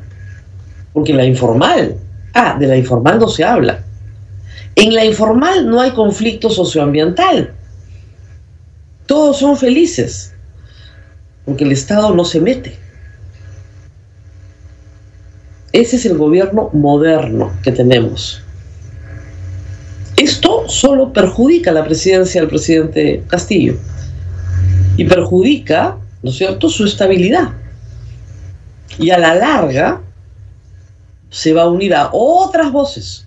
porque 0.94 1.12
la 1.12 1.26
informal, 1.26 1.98
ah, 2.32 2.56
de 2.58 2.66
la 2.66 2.78
informal 2.78 3.18
no 3.18 3.28
se 3.28 3.44
habla. 3.44 3.84
En 4.74 4.94
la 4.94 5.04
informal 5.04 5.68
no 5.68 5.82
hay 5.82 5.90
conflicto 5.90 6.48
socioambiental. 6.48 7.56
Todos 9.08 9.38
son 9.38 9.56
felices, 9.56 10.34
porque 11.46 11.64
el 11.64 11.72
Estado 11.72 12.14
no 12.14 12.26
se 12.26 12.42
mete. 12.42 12.76
Ese 15.72 15.96
es 15.96 16.04
el 16.04 16.18
gobierno 16.18 16.68
moderno 16.74 17.50
que 17.62 17.72
tenemos. 17.72 18.42
Esto 20.18 20.68
solo 20.68 21.10
perjudica 21.10 21.72
la 21.72 21.86
presidencia 21.86 22.42
del 22.42 22.50
presidente 22.50 23.24
Castillo 23.28 23.78
y 24.98 25.04
perjudica, 25.04 25.96
¿no 26.22 26.28
es 26.28 26.36
cierto?, 26.36 26.68
su 26.68 26.84
estabilidad. 26.84 27.48
Y 28.98 29.08
a 29.08 29.18
la 29.18 29.34
larga 29.34 30.02
se 31.30 31.54
va 31.54 31.62
a 31.62 31.70
unir 31.70 31.94
a 31.94 32.10
otras 32.12 32.70
voces 32.70 33.26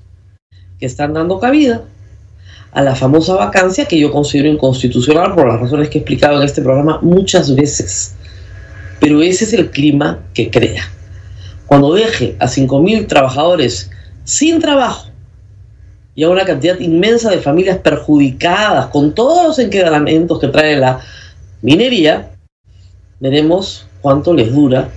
que 0.79 0.85
están 0.85 1.13
dando 1.13 1.39
cabida 1.39 1.85
a 2.71 2.81
la 2.81 2.95
famosa 2.95 3.35
vacancia 3.35 3.85
que 3.85 3.99
yo 3.99 4.11
considero 4.11 4.49
inconstitucional 4.49 5.33
por 5.35 5.47
las 5.47 5.59
razones 5.59 5.89
que 5.89 5.97
he 5.97 6.01
explicado 6.01 6.37
en 6.37 6.43
este 6.43 6.61
programa 6.61 6.99
muchas 7.01 7.55
veces. 7.55 8.15
Pero 8.99 9.21
ese 9.21 9.45
es 9.45 9.53
el 9.53 9.71
clima 9.71 10.19
que 10.33 10.49
crea. 10.49 10.83
Cuando 11.65 11.93
deje 11.93 12.35
a 12.39 12.47
5.000 12.47 13.07
trabajadores 13.07 13.89
sin 14.23 14.59
trabajo, 14.59 15.11
y 16.15 16.23
a 16.23 16.29
una 16.29 16.45
cantidad 16.45 16.79
inmensa 16.79 17.29
de 17.29 17.39
familias 17.39 17.77
perjudicadas 17.77 18.87
con 18.87 19.13
todos 19.15 19.47
los 19.47 19.59
enquebrantamientos 19.59 20.39
que 20.39 20.47
trae 20.47 20.77
la 20.77 20.99
minería, 21.61 22.31
veremos 23.19 23.87
cuánto 24.01 24.33
les 24.33 24.53
dura 24.53 24.89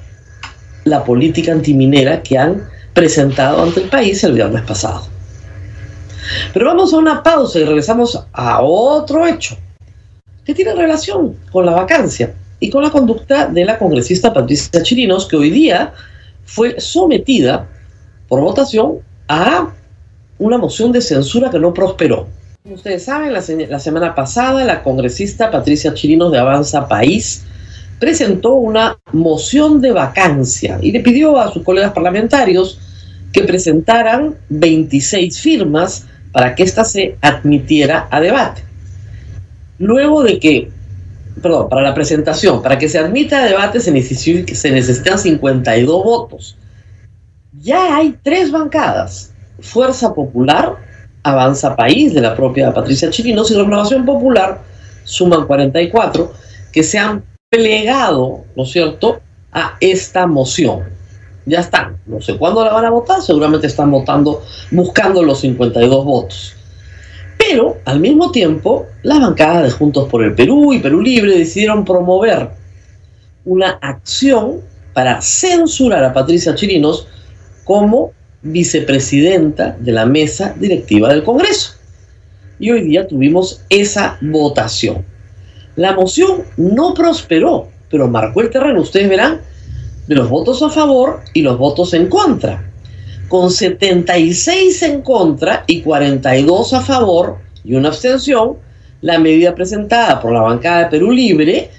la 0.84 1.04
política 1.04 1.52
antiminera 1.52 2.22
que 2.22 2.36
han 2.36 2.68
presentado 2.92 3.62
ante 3.62 3.82
el 3.82 3.88
país 3.88 4.22
el 4.24 4.32
viernes 4.32 4.62
pasado. 4.62 5.13
Pero 6.52 6.66
vamos 6.66 6.92
a 6.92 6.98
una 6.98 7.22
pausa 7.22 7.58
y 7.58 7.64
regresamos 7.64 8.24
a 8.32 8.62
otro 8.62 9.26
hecho 9.26 9.56
que 10.44 10.54
tiene 10.54 10.74
relación 10.74 11.36
con 11.50 11.66
la 11.66 11.72
vacancia 11.72 12.34
y 12.60 12.70
con 12.70 12.82
la 12.82 12.90
conducta 12.90 13.46
de 13.46 13.64
la 13.64 13.78
congresista 13.78 14.32
Patricia 14.32 14.82
Chirinos, 14.82 15.26
que 15.26 15.36
hoy 15.36 15.50
día 15.50 15.92
fue 16.44 16.80
sometida 16.80 17.66
por 18.28 18.40
votación 18.40 18.98
a 19.28 19.70
una 20.38 20.58
moción 20.58 20.92
de 20.92 21.00
censura 21.00 21.50
que 21.50 21.58
no 21.58 21.72
prosperó. 21.72 22.26
Como 22.62 22.76
ustedes 22.76 23.04
saben, 23.04 23.32
la, 23.32 23.42
la 23.68 23.78
semana 23.78 24.14
pasada 24.14 24.64
la 24.64 24.82
congresista 24.82 25.50
Patricia 25.50 25.94
Chirinos 25.94 26.32
de 26.32 26.38
Avanza 26.38 26.88
País 26.88 27.44
presentó 27.98 28.54
una 28.54 28.98
moción 29.12 29.80
de 29.80 29.92
vacancia 29.92 30.78
y 30.82 30.92
le 30.92 31.00
pidió 31.00 31.38
a 31.38 31.52
sus 31.52 31.62
colegas 31.62 31.92
parlamentarios 31.92 32.78
que 33.32 33.42
presentaran 33.42 34.36
26 34.48 35.40
firmas 35.40 36.06
para 36.34 36.56
que 36.56 36.64
ésta 36.64 36.84
se 36.84 37.16
admitiera 37.20 38.08
a 38.10 38.20
debate. 38.20 38.64
Luego 39.78 40.24
de 40.24 40.40
que, 40.40 40.68
perdón, 41.40 41.68
para 41.68 41.80
la 41.80 41.94
presentación, 41.94 42.60
para 42.60 42.76
que 42.76 42.88
se 42.88 42.98
admita 42.98 43.38
a 43.38 43.44
debate 43.44 43.78
se, 43.78 44.02
se 44.02 44.70
necesitan 44.72 45.16
52 45.16 46.04
votos. 46.04 46.56
Ya 47.60 47.96
hay 47.96 48.18
tres 48.24 48.50
bancadas 48.50 49.32
Fuerza 49.60 50.12
Popular, 50.12 50.74
Avanza 51.22 51.76
País, 51.76 52.12
de 52.12 52.20
la 52.20 52.34
propia 52.34 52.74
Patricia 52.74 53.10
Chirinos, 53.10 53.52
y 53.52 53.54
Renovación 53.54 54.04
Popular, 54.04 54.60
suman 55.04 55.46
44, 55.46 56.32
que 56.72 56.82
se 56.82 56.98
han 56.98 57.22
plegado, 57.48 58.44
¿no 58.56 58.64
es 58.64 58.72
cierto?, 58.72 59.20
a 59.52 59.76
esta 59.78 60.26
moción. 60.26 60.82
Ya 61.46 61.60
están, 61.60 61.98
no 62.06 62.20
sé 62.20 62.36
cuándo 62.36 62.64
la 62.64 62.72
van 62.72 62.86
a 62.86 62.90
votar, 62.90 63.20
seguramente 63.20 63.66
están 63.66 63.90
votando, 63.90 64.42
buscando 64.70 65.22
los 65.22 65.40
52 65.40 66.04
votos. 66.04 66.54
Pero, 67.36 67.78
al 67.84 68.00
mismo 68.00 68.30
tiempo, 68.30 68.86
las 69.02 69.20
bancadas 69.20 69.64
de 69.64 69.70
Juntos 69.70 70.08
por 70.08 70.24
el 70.24 70.34
Perú 70.34 70.72
y 70.72 70.78
Perú 70.78 71.02
Libre 71.02 71.36
decidieron 71.36 71.84
promover 71.84 72.50
una 73.44 73.70
acción 73.82 74.60
para 74.94 75.20
censurar 75.20 76.02
a 76.04 76.14
Patricia 76.14 76.54
Chirinos 76.54 77.06
como 77.64 78.12
vicepresidenta 78.42 79.76
de 79.78 79.92
la 79.92 80.06
mesa 80.06 80.54
directiva 80.58 81.08
del 81.08 81.24
Congreso. 81.24 81.74
Y 82.58 82.70
hoy 82.70 82.82
día 82.82 83.06
tuvimos 83.06 83.62
esa 83.68 84.16
votación. 84.20 85.04
La 85.76 85.92
moción 85.92 86.44
no 86.56 86.94
prosperó, 86.94 87.68
pero 87.90 88.08
marcó 88.08 88.40
el 88.40 88.50
terreno, 88.50 88.80
ustedes 88.80 89.08
verán, 89.08 89.40
de 90.06 90.14
los 90.14 90.28
votos 90.28 90.62
a 90.62 90.70
favor 90.70 91.20
y 91.32 91.42
los 91.42 91.58
votos 91.58 91.94
en 91.94 92.08
contra. 92.08 92.70
Con 93.28 93.50
76 93.50 94.82
en 94.82 95.02
contra 95.02 95.64
y 95.66 95.80
42 95.80 96.74
a 96.74 96.80
favor 96.82 97.38
y 97.64 97.74
una 97.74 97.88
abstención, 97.88 98.56
la 99.00 99.18
medida 99.18 99.54
presentada 99.54 100.20
por 100.20 100.32
la 100.32 100.42
bancada 100.42 100.84
de 100.84 100.90
Perú 100.90 101.10
Libre 101.10 101.70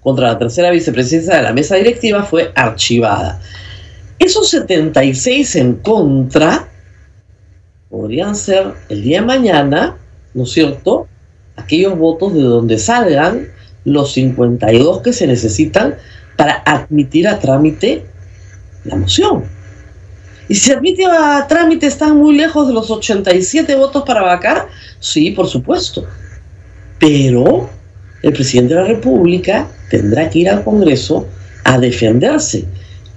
contra 0.00 0.28
la 0.28 0.38
tercera 0.38 0.70
vicepresidencia 0.70 1.36
de 1.36 1.42
la 1.42 1.52
mesa 1.52 1.76
directiva 1.76 2.24
fue 2.24 2.52
archivada. 2.54 3.40
Esos 4.18 4.48
76 4.50 5.56
en 5.56 5.74
contra 5.74 6.68
podrían 7.90 8.34
ser 8.34 8.72
el 8.88 9.02
día 9.02 9.20
de 9.20 9.26
mañana, 9.26 9.96
¿no 10.34 10.44
es 10.44 10.52
cierto?, 10.52 11.08
aquellos 11.56 11.98
votos 11.98 12.32
de 12.34 12.42
donde 12.42 12.78
salgan 12.78 13.48
los 13.84 14.12
52 14.12 15.02
que 15.02 15.12
se 15.12 15.26
necesitan 15.26 15.96
para 16.36 16.62
admitir 16.66 17.28
a 17.28 17.38
trámite 17.38 18.04
la 18.84 18.96
moción. 18.96 19.44
Y 20.48 20.54
si 20.54 20.72
admite 20.72 21.04
a 21.06 21.46
trámite 21.48 21.86
están 21.86 22.16
muy 22.18 22.36
lejos 22.36 22.68
de 22.68 22.74
los 22.74 22.90
87 22.90 23.74
votos 23.76 24.02
para 24.04 24.22
vacar, 24.22 24.68
sí, 25.00 25.30
por 25.30 25.46
supuesto. 25.46 26.06
Pero 26.98 27.70
el 28.22 28.32
presidente 28.32 28.74
de 28.74 28.80
la 28.80 28.86
República 28.86 29.68
tendrá 29.90 30.28
que 30.28 30.40
ir 30.40 30.50
al 30.50 30.64
Congreso 30.64 31.26
a 31.64 31.78
defenderse. 31.78 32.64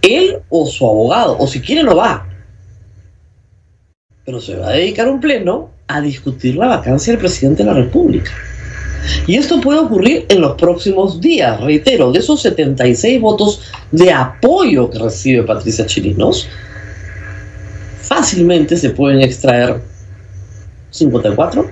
Él 0.02 0.38
o 0.50 0.66
su 0.68 0.86
abogado, 0.86 1.38
o 1.40 1.48
si 1.48 1.62
quiere 1.62 1.84
no 1.84 1.96
va. 1.96 2.28
Pero 4.24 4.40
se 4.40 4.56
va 4.56 4.70
a 4.70 4.72
dedicar 4.72 5.08
un 5.08 5.20
pleno 5.20 5.72
a 5.88 6.02
discutir 6.02 6.56
la 6.56 6.68
vacancia 6.68 7.14
del 7.14 7.20
presidente 7.20 7.64
de 7.64 7.70
la 7.70 7.76
República. 7.76 8.32
Y 9.28 9.36
esto 9.36 9.62
puede 9.62 9.80
ocurrir 9.80 10.26
en 10.30 10.42
los 10.42 10.56
próximos 10.56 11.20
días. 11.20 11.60
Reitero, 11.62 12.12
de 12.12 12.20
esos 12.20 12.42
76 12.42 13.22
votos 13.22 13.62
de 13.92 14.12
apoyo 14.12 14.90
que 14.90 15.00
recibe 15.00 15.44
Patricia 15.44 15.86
Chirinos, 15.86 16.48
fácilmente 18.02 18.78
se 18.78 18.92
pueden 18.92 19.22
extraer 19.22 19.82
54 20.92 21.70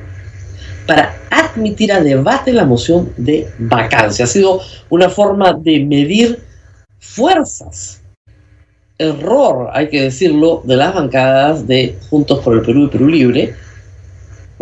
para 0.88 1.16
admitir 1.30 1.92
a 1.92 2.02
debate 2.02 2.52
la 2.52 2.66
moción 2.66 3.14
de 3.18 3.48
vacancia. 3.58 4.26
Ha 4.26 4.28
sido 4.28 4.62
una 4.90 5.10
forma 5.10 5.54
de 5.54 5.86
medir 5.86 6.44
fuerzas. 7.00 8.02
Error, 8.98 9.70
hay 9.74 9.90
que 9.90 10.02
decirlo, 10.02 10.62
de 10.66 10.76
las 10.76 10.94
bancadas 10.94 11.68
de 11.68 11.98
Juntos 12.10 12.40
por 12.40 12.56
el 12.56 12.62
Perú 12.62 12.84
y 12.84 12.88
Perú 12.88 13.08
Libre, 13.08 13.56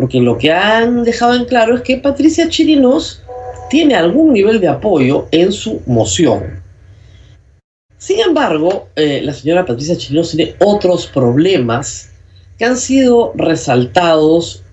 porque 0.02 0.18
lo 0.18 0.36
que 0.36 0.50
han 0.50 1.04
dejado 1.04 1.36
en 1.36 1.44
claro 1.44 1.76
es 1.76 1.82
que 1.82 1.96
Patricia 1.96 2.48
Chirinos 2.48 3.22
tiene 3.70 3.94
algún 3.94 4.32
nivel 4.32 4.60
de 4.60 4.66
apoyo 4.66 5.28
en 5.30 5.52
su 5.52 5.80
moción. 5.86 6.60
Sin 7.98 8.18
embargo, 8.18 8.88
eh, 8.96 9.20
la 9.22 9.32
señora 9.32 9.64
Patricia 9.64 9.96
Chirinos 9.96 10.32
tiene 10.32 10.56
otros 10.58 11.06
problemas 11.06 12.10
que 12.58 12.64
han 12.64 12.76
sido 12.76 13.32
resaltados 13.36 14.64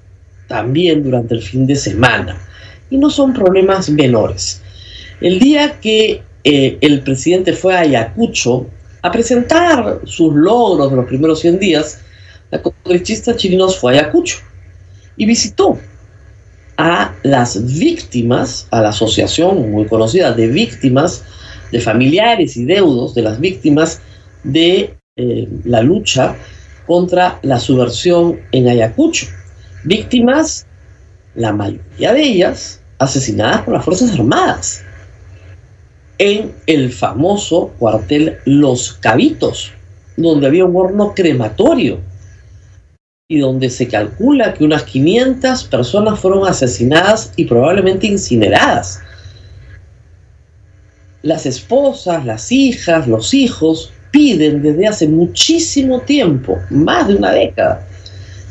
también 0.48 1.04
durante 1.04 1.36
el 1.36 1.44
fin 1.44 1.68
de 1.68 1.76
semana. 1.76 2.36
Y 2.90 2.98
no 2.98 3.12
son 3.12 3.32
problemas 3.32 3.88
menores. 3.88 4.64
El 5.22 5.38
día 5.38 5.80
que 5.80 6.24
eh, 6.44 6.80
el 6.82 7.02
presidente 7.02 7.54
fue 7.54 7.76
a 7.76 7.82
Ayacucho 7.82 8.66
a 9.04 9.12
presentar 9.12 10.00
sus 10.06 10.34
logros 10.34 10.90
de 10.90 10.96
los 10.96 11.06
primeros 11.06 11.40
100 11.42 11.60
días, 11.60 12.02
la 12.50 12.64
congresista 12.64 13.36
Chirinos 13.36 13.78
fue 13.78 13.96
a 13.96 14.00
Ayacucho 14.00 14.49
y 15.20 15.26
visitó 15.26 15.78
a 16.78 17.14
las 17.24 17.78
víctimas, 17.78 18.68
a 18.72 18.82
la 18.82 18.90
asociación 18.90 19.70
muy 19.70 19.86
conocida 19.86 20.32
de 20.32 20.48
víctimas, 20.48 21.24
de 21.72 21.82
familiares 21.82 22.56
y 22.56 22.64
deudos 22.64 23.14
de 23.14 23.22
las 23.22 23.40
víctimas 23.40 24.02
de 24.44 24.96
eh, 25.18 25.48
la 25.66 25.82
lucha 25.82 26.36
contra 26.88 27.38
la 27.44 27.60
subversión 27.60 28.40
en 28.54 28.70
Ayacucho. 28.70 29.28
Víctimas, 29.84 30.66
la 31.36 31.52
mayoría 31.52 32.14
de 32.14 32.24
ellas, 32.24 32.82
asesinadas 32.98 33.64
por 33.64 33.74
las 33.74 33.84
Fuerzas 33.84 34.14
Armadas 34.14 34.84
en 36.18 36.54
el 36.66 36.94
famoso 36.94 37.74
cuartel 37.78 38.38
Los 38.46 38.94
Cabitos, 38.94 39.74
donde 40.16 40.48
había 40.48 40.64
un 40.64 40.78
horno 40.78 41.14
crematorio 41.14 42.00
y 43.32 43.38
donde 43.38 43.70
se 43.70 43.88
calcula 43.88 44.56
que 44.56 44.64
unas 44.64 44.82
500 44.86 45.66
personas 45.66 46.20
fueron 46.20 46.48
asesinadas 46.48 47.32
y 47.36 47.46
probablemente 47.46 48.08
incineradas. 48.08 49.02
Las 51.22 51.46
esposas, 51.46 52.26
las 52.26 52.52
hijas, 52.52 53.08
los 53.08 53.36
hijos 53.36 53.94
piden 54.10 54.64
desde 54.64 54.88
hace 54.88 55.08
muchísimo 55.08 56.00
tiempo, 56.00 56.58
más 56.72 57.08
de 57.08 57.18
una 57.18 57.32
década, 57.32 57.88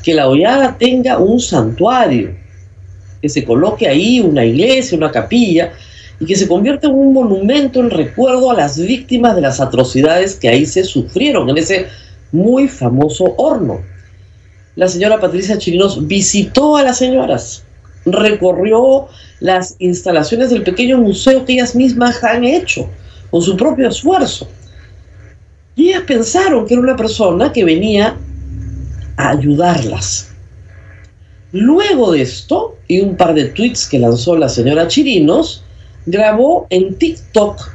que 0.04 0.14
la 0.14 0.28
hollada 0.28 0.76
tenga 0.78 1.18
un 1.18 1.40
santuario, 1.40 2.36
que 3.20 3.28
se 3.28 3.44
coloque 3.44 3.88
ahí 3.88 4.20
una 4.20 4.44
iglesia, 4.44 4.96
una 4.96 5.10
capilla, 5.10 5.72
y 6.20 6.24
que 6.24 6.36
se 6.36 6.46
convierta 6.46 6.86
en 6.86 6.94
un 6.94 7.12
monumento 7.12 7.80
en 7.80 7.90
recuerdo 7.90 8.52
a 8.52 8.54
las 8.54 8.78
víctimas 8.78 9.34
de 9.34 9.40
las 9.40 9.58
atrocidades 9.58 10.36
que 10.36 10.48
ahí 10.48 10.64
se 10.64 10.84
sufrieron 10.84 11.50
en 11.50 11.58
ese 11.58 11.86
muy 12.30 12.68
famoso 12.68 13.34
horno 13.38 13.97
la 14.78 14.86
señora 14.86 15.18
Patricia 15.18 15.58
Chirinos 15.58 16.06
visitó 16.06 16.76
a 16.76 16.84
las 16.84 16.98
señoras, 16.98 17.64
recorrió 18.06 19.08
las 19.40 19.74
instalaciones 19.80 20.50
del 20.50 20.62
pequeño 20.62 20.98
museo 20.98 21.44
que 21.44 21.54
ellas 21.54 21.74
mismas 21.74 22.22
han 22.22 22.44
hecho 22.44 22.88
con 23.32 23.42
su 23.42 23.56
propio 23.56 23.88
esfuerzo. 23.88 24.46
Y 25.74 25.88
ellas 25.88 26.04
pensaron 26.06 26.64
que 26.64 26.74
era 26.74 26.82
una 26.84 26.94
persona 26.94 27.52
que 27.52 27.64
venía 27.64 28.16
a 29.16 29.30
ayudarlas. 29.30 30.30
Luego 31.50 32.12
de 32.12 32.22
esto, 32.22 32.76
y 32.86 33.00
un 33.00 33.16
par 33.16 33.34
de 33.34 33.46
tweets 33.46 33.84
que 33.88 33.98
lanzó 33.98 34.36
la 34.36 34.48
señora 34.48 34.86
Chirinos, 34.86 35.64
grabó 36.06 36.68
en 36.70 36.94
TikTok 36.94 37.68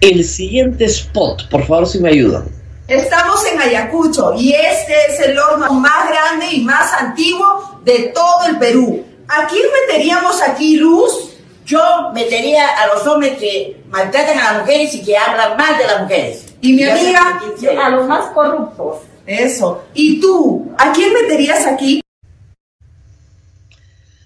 el 0.00 0.24
siguiente 0.24 0.86
spot. 0.86 1.50
Por 1.50 1.66
favor, 1.66 1.86
si 1.86 1.98
me 2.00 2.08
ayudan. 2.08 2.55
Estamos 2.88 3.44
en 3.52 3.60
Ayacucho 3.60 4.34
y 4.38 4.52
este 4.52 4.94
es 5.08 5.18
el 5.18 5.36
horno 5.36 5.72
más 5.72 6.08
grande 6.08 6.46
y 6.52 6.60
más 6.62 6.92
antiguo 6.92 7.80
de 7.82 8.12
todo 8.14 8.46
el 8.48 8.58
Perú. 8.58 9.04
¿A 9.26 9.48
quién 9.48 9.64
meteríamos 9.88 10.40
aquí, 10.40 10.76
Luz? 10.76 11.32
Yo 11.64 11.80
metería 12.14 12.64
a 12.80 12.86
los 12.86 13.04
hombres 13.08 13.38
que 13.38 13.82
maltratan 13.88 14.38
a 14.38 14.52
las 14.52 14.60
mujeres 14.60 14.94
y 14.94 15.02
que 15.02 15.16
hablan 15.16 15.56
mal 15.56 15.76
de 15.76 15.84
las 15.84 16.02
mujeres. 16.02 16.54
¿Y 16.60 16.74
mi 16.74 16.84
amiga? 16.84 17.40
A 17.84 17.90
los 17.90 18.06
más 18.06 18.26
corruptos. 18.26 18.98
Eso. 19.26 19.82
¿Y 19.92 20.20
tú? 20.20 20.70
¿A 20.78 20.92
quién 20.92 21.12
meterías 21.12 21.66
aquí? 21.66 22.00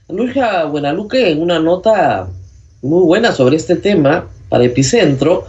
Luisa 0.07 0.65
Buenaluque, 0.65 1.31
en 1.31 1.41
una 1.41 1.59
nota 1.59 2.29
muy 2.83 3.05
buena 3.07 3.33
sobre 3.33 3.57
este 3.57 3.77
tema 3.77 4.29
para 4.51 4.65
Epicentro, 4.65 5.47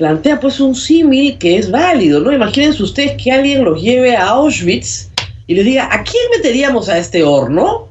plantea 0.00 0.40
pues 0.40 0.58
un 0.60 0.74
símil 0.74 1.36
que 1.36 1.58
es 1.58 1.70
válido, 1.70 2.20
¿no? 2.20 2.32
Imagínense 2.32 2.82
ustedes 2.82 3.22
que 3.22 3.30
alguien 3.30 3.62
los 3.62 3.82
lleve 3.82 4.16
a 4.16 4.30
Auschwitz 4.30 5.10
y 5.46 5.54
les 5.54 5.66
diga, 5.66 5.90
¿a 5.92 6.02
quién 6.02 6.22
meteríamos 6.34 6.88
a 6.88 6.96
este 6.96 7.22
horno? 7.22 7.90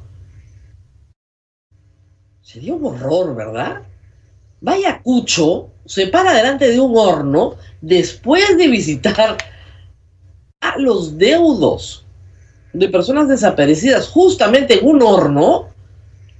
Sería 2.42 2.74
un 2.74 2.84
horror, 2.84 3.36
¿verdad? 3.36 3.84
Vaya 4.60 5.04
Cucho, 5.04 5.70
se 5.86 6.08
para 6.08 6.34
delante 6.34 6.70
de 6.70 6.80
un 6.80 6.98
horno 6.98 7.58
después 7.80 8.58
de 8.58 8.68
visitar 8.70 9.38
a 10.62 10.78
los 10.80 11.16
deudos 11.16 12.08
de 12.74 12.90
personas 12.90 13.28
desaparecidas 13.28 14.08
justamente 14.08 14.80
en 14.80 14.88
un 14.88 15.04
horno 15.04 15.70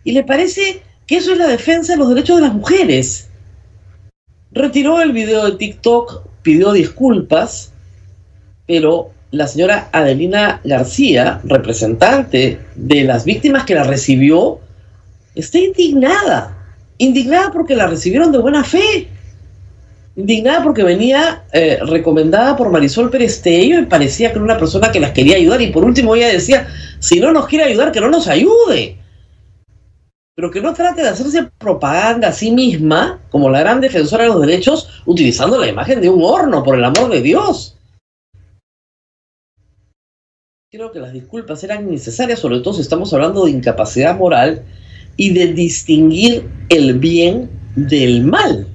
y 0.04 0.14
le 0.14 0.24
parece 0.24 0.82
que 1.06 1.18
eso 1.18 1.34
es 1.34 1.38
la 1.38 1.48
defensa 1.48 1.94
de 1.94 2.00
los 2.00 2.10
derechos 2.10 2.38
de 2.38 2.48
las 2.48 2.56
mujeres 2.56 3.29
retiró 4.52 5.02
el 5.02 5.12
video 5.12 5.46
de 5.46 5.58
TikTok, 5.58 6.24
pidió 6.42 6.72
disculpas, 6.72 7.72
pero 8.68 9.12
la 9.32 9.48
señora 9.48 9.90
Adelina 9.92 10.62
García, 10.64 11.40
representante 11.44 12.60
de 12.76 13.04
las 13.04 13.26
víctimas 13.26 13.66
que 13.66 13.76
la 13.76 13.84
recibió, 13.84 14.60
está 15.36 15.60
indignada. 15.60 16.56
Indignada 16.98 17.52
porque 17.52 17.76
la 17.76 17.88
recibieron 17.88 18.32
de 18.32 18.40
buena 18.40 18.64
fe. 18.64 19.08
Indignada 20.16 20.64
porque 20.64 20.84
venía 20.84 21.44
eh, 21.54 21.80
recomendada 21.82 22.58
por 22.58 22.72
Marisol 22.72 23.10
Perestello 23.10 23.80
y 23.80 23.86
parecía 23.86 24.30
que 24.30 24.36
era 24.36 24.44
una 24.44 24.58
persona 24.58 24.92
que 24.92 25.00
las 25.00 25.12
quería 25.12 25.38
ayudar. 25.38 25.62
Y 25.62 25.68
por 25.68 25.86
último 25.86 26.16
ella 26.16 26.28
decía, 26.28 26.68
si 27.00 27.20
no 27.20 27.32
nos 27.32 27.48
quiere 27.48 27.66
ayudar, 27.66 27.92
que 27.92 28.02
no 28.02 28.10
nos 28.10 28.28
ayude 28.28 28.99
pero 30.40 30.52
que 30.52 30.62
no 30.62 30.74
trate 30.74 31.02
de 31.02 31.10
hacerse 31.10 31.50
propaganda 31.58 32.30
a 32.30 32.32
sí 32.32 32.50
misma 32.50 33.20
como 33.30 33.50
la 33.50 33.60
gran 33.60 33.82
defensora 33.82 34.24
de 34.24 34.30
los 34.30 34.40
derechos 34.40 34.88
utilizando 35.06 35.58
la 35.60 35.68
imagen 35.68 36.00
de 36.00 36.10
un 36.10 36.24
horno, 36.24 36.64
por 36.64 36.78
el 36.78 36.86
amor 36.86 37.10
de 37.10 37.22
Dios. 37.22 37.76
Creo 40.72 40.94
que 40.94 41.02
las 41.02 41.12
disculpas 41.12 41.62
eran 41.66 41.92
necesarias, 41.92 42.40
sobre 42.40 42.62
todo 42.62 42.74
si 42.74 42.80
estamos 42.80 43.14
hablando 43.14 43.44
de 43.44 43.52
incapacidad 43.52 44.18
moral, 44.18 44.64
y 45.18 45.34
de 45.34 45.48
distinguir 45.52 46.48
el 46.70 46.98
bien 47.00 47.50
del 47.76 48.24
mal, 48.24 48.66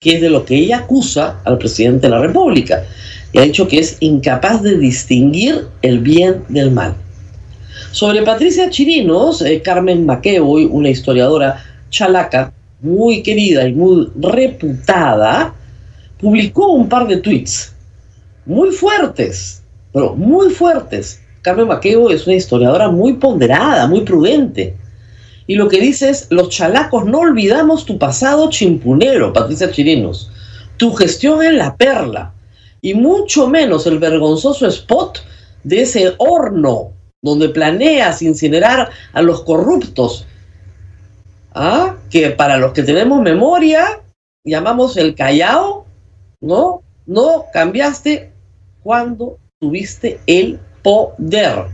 que 0.00 0.16
es 0.16 0.20
de 0.20 0.30
lo 0.30 0.44
que 0.44 0.56
ella 0.56 0.78
acusa 0.78 1.40
al 1.44 1.58
presidente 1.58 2.08
de 2.08 2.10
la 2.10 2.22
República. 2.22 2.84
Y 3.32 3.38
ha 3.38 3.42
dicho 3.42 3.68
que 3.68 3.78
es 3.78 3.98
incapaz 4.00 4.64
de 4.64 4.76
distinguir 4.76 5.68
el 5.82 6.00
bien 6.00 6.42
del 6.48 6.72
mal. 6.72 6.96
Sobre 7.92 8.22
Patricia 8.22 8.70
Chirinos, 8.70 9.42
eh, 9.42 9.60
Carmen 9.62 10.06
Maqueo, 10.06 10.46
una 10.46 10.90
historiadora 10.90 11.64
chalaca 11.90 12.52
muy 12.80 13.20
querida 13.20 13.66
y 13.66 13.72
muy 13.72 14.08
reputada, 14.14 15.52
publicó 16.20 16.68
un 16.68 16.88
par 16.88 17.08
de 17.08 17.16
tweets 17.16 17.74
muy 18.46 18.70
fuertes, 18.70 19.64
pero 19.92 20.14
muy 20.14 20.50
fuertes. 20.50 21.20
Carmen 21.42 21.66
Maqueo 21.66 22.10
es 22.10 22.28
una 22.28 22.36
historiadora 22.36 22.88
muy 22.90 23.14
ponderada, 23.14 23.88
muy 23.88 24.02
prudente. 24.02 24.76
Y 25.48 25.56
lo 25.56 25.68
que 25.68 25.80
dice 25.80 26.10
es, 26.10 26.28
los 26.30 26.48
chalacos 26.50 27.06
no 27.06 27.18
olvidamos 27.18 27.86
tu 27.86 27.98
pasado 27.98 28.50
chimpunero, 28.50 29.32
Patricia 29.32 29.72
Chirinos, 29.72 30.30
tu 30.76 30.92
gestión 30.92 31.42
en 31.42 31.58
la 31.58 31.76
perla, 31.76 32.32
y 32.82 32.94
mucho 32.94 33.48
menos 33.48 33.84
el 33.88 33.98
vergonzoso 33.98 34.68
spot 34.68 35.18
de 35.64 35.82
ese 35.82 36.14
horno 36.18 36.92
donde 37.22 37.48
planeas 37.50 38.22
incinerar 38.22 38.90
a 39.12 39.22
los 39.22 39.42
corruptos. 39.42 40.26
¿Ah? 41.52 41.96
Que 42.10 42.30
para 42.30 42.58
los 42.58 42.72
que 42.72 42.82
tenemos 42.82 43.20
memoria, 43.22 44.00
llamamos 44.44 44.96
el 44.96 45.14
Callao, 45.14 45.86
¿no? 46.40 46.82
No 47.06 47.46
cambiaste 47.52 48.30
cuando 48.82 49.38
tuviste 49.60 50.20
el 50.26 50.58
poder. 50.82 51.66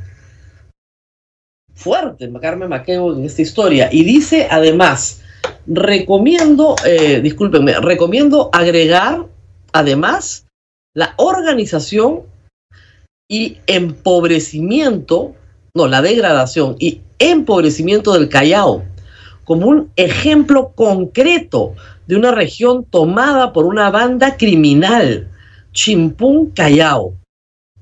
Fuerte, 1.75 2.31
Carmen 2.41 2.71
Maqueo 2.71 3.15
en 3.15 3.25
esta 3.25 3.43
historia. 3.43 3.89
Y 3.93 4.03
dice 4.03 4.49
además, 4.51 5.21
recomiendo, 5.67 6.75
eh, 6.87 7.21
discúlpenme, 7.21 7.75
recomiendo 7.81 8.49
agregar 8.53 9.27
además 9.73 10.47
la 10.95 11.13
organización 11.19 12.23
y 13.29 13.59
empobrecimiento, 13.67 15.35
no, 15.75 15.87
la 15.87 16.03
degradación 16.03 16.77
y 16.79 17.01
empobrecimiento 17.19 18.13
del 18.13 18.29
Callao 18.29 18.85
como 19.47 19.69
un 19.69 19.91
ejemplo 19.95 20.73
concreto 20.75 21.75
de 22.07 22.17
una 22.17 22.33
región 22.33 22.85
tomada 22.85 23.53
por 23.53 23.65
una 23.65 23.91
banda 23.91 24.37
criminal, 24.37 25.29
Chimpún 25.73 26.51
Callao. 26.51 27.15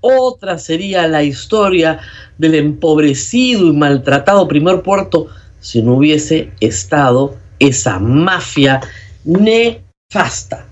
Otra 0.00 0.58
sería 0.58 1.08
la 1.08 1.22
historia 1.22 2.00
del 2.36 2.54
empobrecido 2.54 3.66
y 3.66 3.72
maltratado 3.72 4.46
primer 4.46 4.82
puerto 4.82 5.28
si 5.60 5.80
no 5.80 5.94
hubiese 5.94 6.52
estado 6.60 7.36
esa 7.58 7.98
mafia 7.98 8.82
nefasta. 9.24 10.66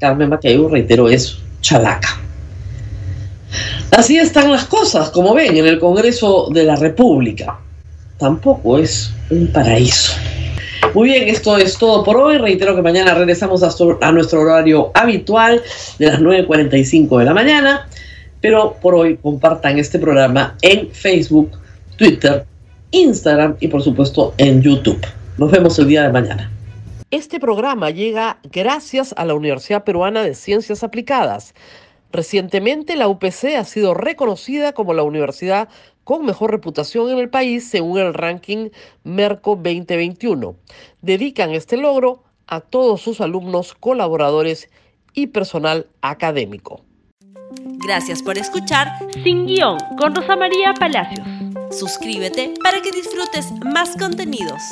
Carmen 0.00 0.30
Macayo, 0.30 0.68
reitero, 0.70 1.10
es 1.10 1.38
chalaca. 1.60 2.27
Así 3.90 4.18
están 4.18 4.52
las 4.52 4.64
cosas, 4.64 5.10
como 5.10 5.34
ven, 5.34 5.56
en 5.56 5.66
el 5.66 5.78
Congreso 5.78 6.48
de 6.52 6.64
la 6.64 6.76
República. 6.76 7.58
Tampoco 8.18 8.78
es 8.78 9.10
un 9.30 9.46
paraíso. 9.48 10.12
Muy 10.94 11.08
bien, 11.08 11.28
esto 11.28 11.56
es 11.56 11.76
todo 11.78 12.04
por 12.04 12.16
hoy. 12.16 12.38
Reitero 12.38 12.74
que 12.74 12.82
mañana 12.82 13.14
regresamos 13.14 13.62
a, 13.62 14.12
nuestro 14.12 14.40
horario 14.40 14.90
habitual 14.94 15.62
de 15.98 16.06
las 16.06 16.20
9.45 16.20 17.18
de 17.18 17.24
la 17.24 17.34
mañana. 17.34 17.88
Pero 18.40 18.76
por 18.80 18.94
hoy 18.94 19.16
compartan 19.16 19.78
este 19.78 19.98
programa 19.98 20.56
en 20.62 20.90
Facebook, 20.90 21.52
Twitter, 21.96 22.44
Instagram 22.90 23.56
y 23.60 23.68
por 23.68 23.82
supuesto 23.82 24.34
en 24.38 24.62
YouTube. 24.62 25.04
Nos 25.36 25.50
vemos 25.50 25.78
el 25.78 25.88
día 25.88 26.02
de 26.02 26.12
mañana. 26.12 26.50
Este 27.10 27.40
programa 27.40 27.90
llega 27.90 28.38
gracias 28.52 29.14
a 29.16 29.24
la 29.24 29.34
Universidad 29.34 29.84
Peruana 29.84 30.22
de 30.22 30.34
Ciencias 30.34 30.84
Aplicadas. 30.84 31.54
Recientemente 32.10 32.96
la 32.96 33.08
UPC 33.08 33.56
ha 33.58 33.64
sido 33.64 33.94
reconocida 33.94 34.72
como 34.72 34.94
la 34.94 35.02
universidad 35.02 35.68
con 36.04 36.24
mejor 36.24 36.50
reputación 36.50 37.10
en 37.10 37.18
el 37.18 37.28
país 37.28 37.68
según 37.68 37.98
el 37.98 38.14
ranking 38.14 38.70
Merco 39.04 39.56
2021. 39.56 40.56
Dedican 41.02 41.50
este 41.50 41.76
logro 41.76 42.22
a 42.46 42.60
todos 42.60 43.02
sus 43.02 43.20
alumnos, 43.20 43.74
colaboradores 43.74 44.70
y 45.12 45.26
personal 45.26 45.86
académico. 46.00 46.82
Gracias 47.86 48.22
por 48.22 48.38
escuchar 48.38 48.88
Sin 49.22 49.46
Guión 49.46 49.78
con 49.98 50.14
Rosa 50.14 50.36
María 50.36 50.72
Palacios. 50.74 51.26
Suscríbete 51.70 52.54
para 52.62 52.80
que 52.80 52.90
disfrutes 52.90 53.52
más 53.64 53.96
contenidos. 53.96 54.62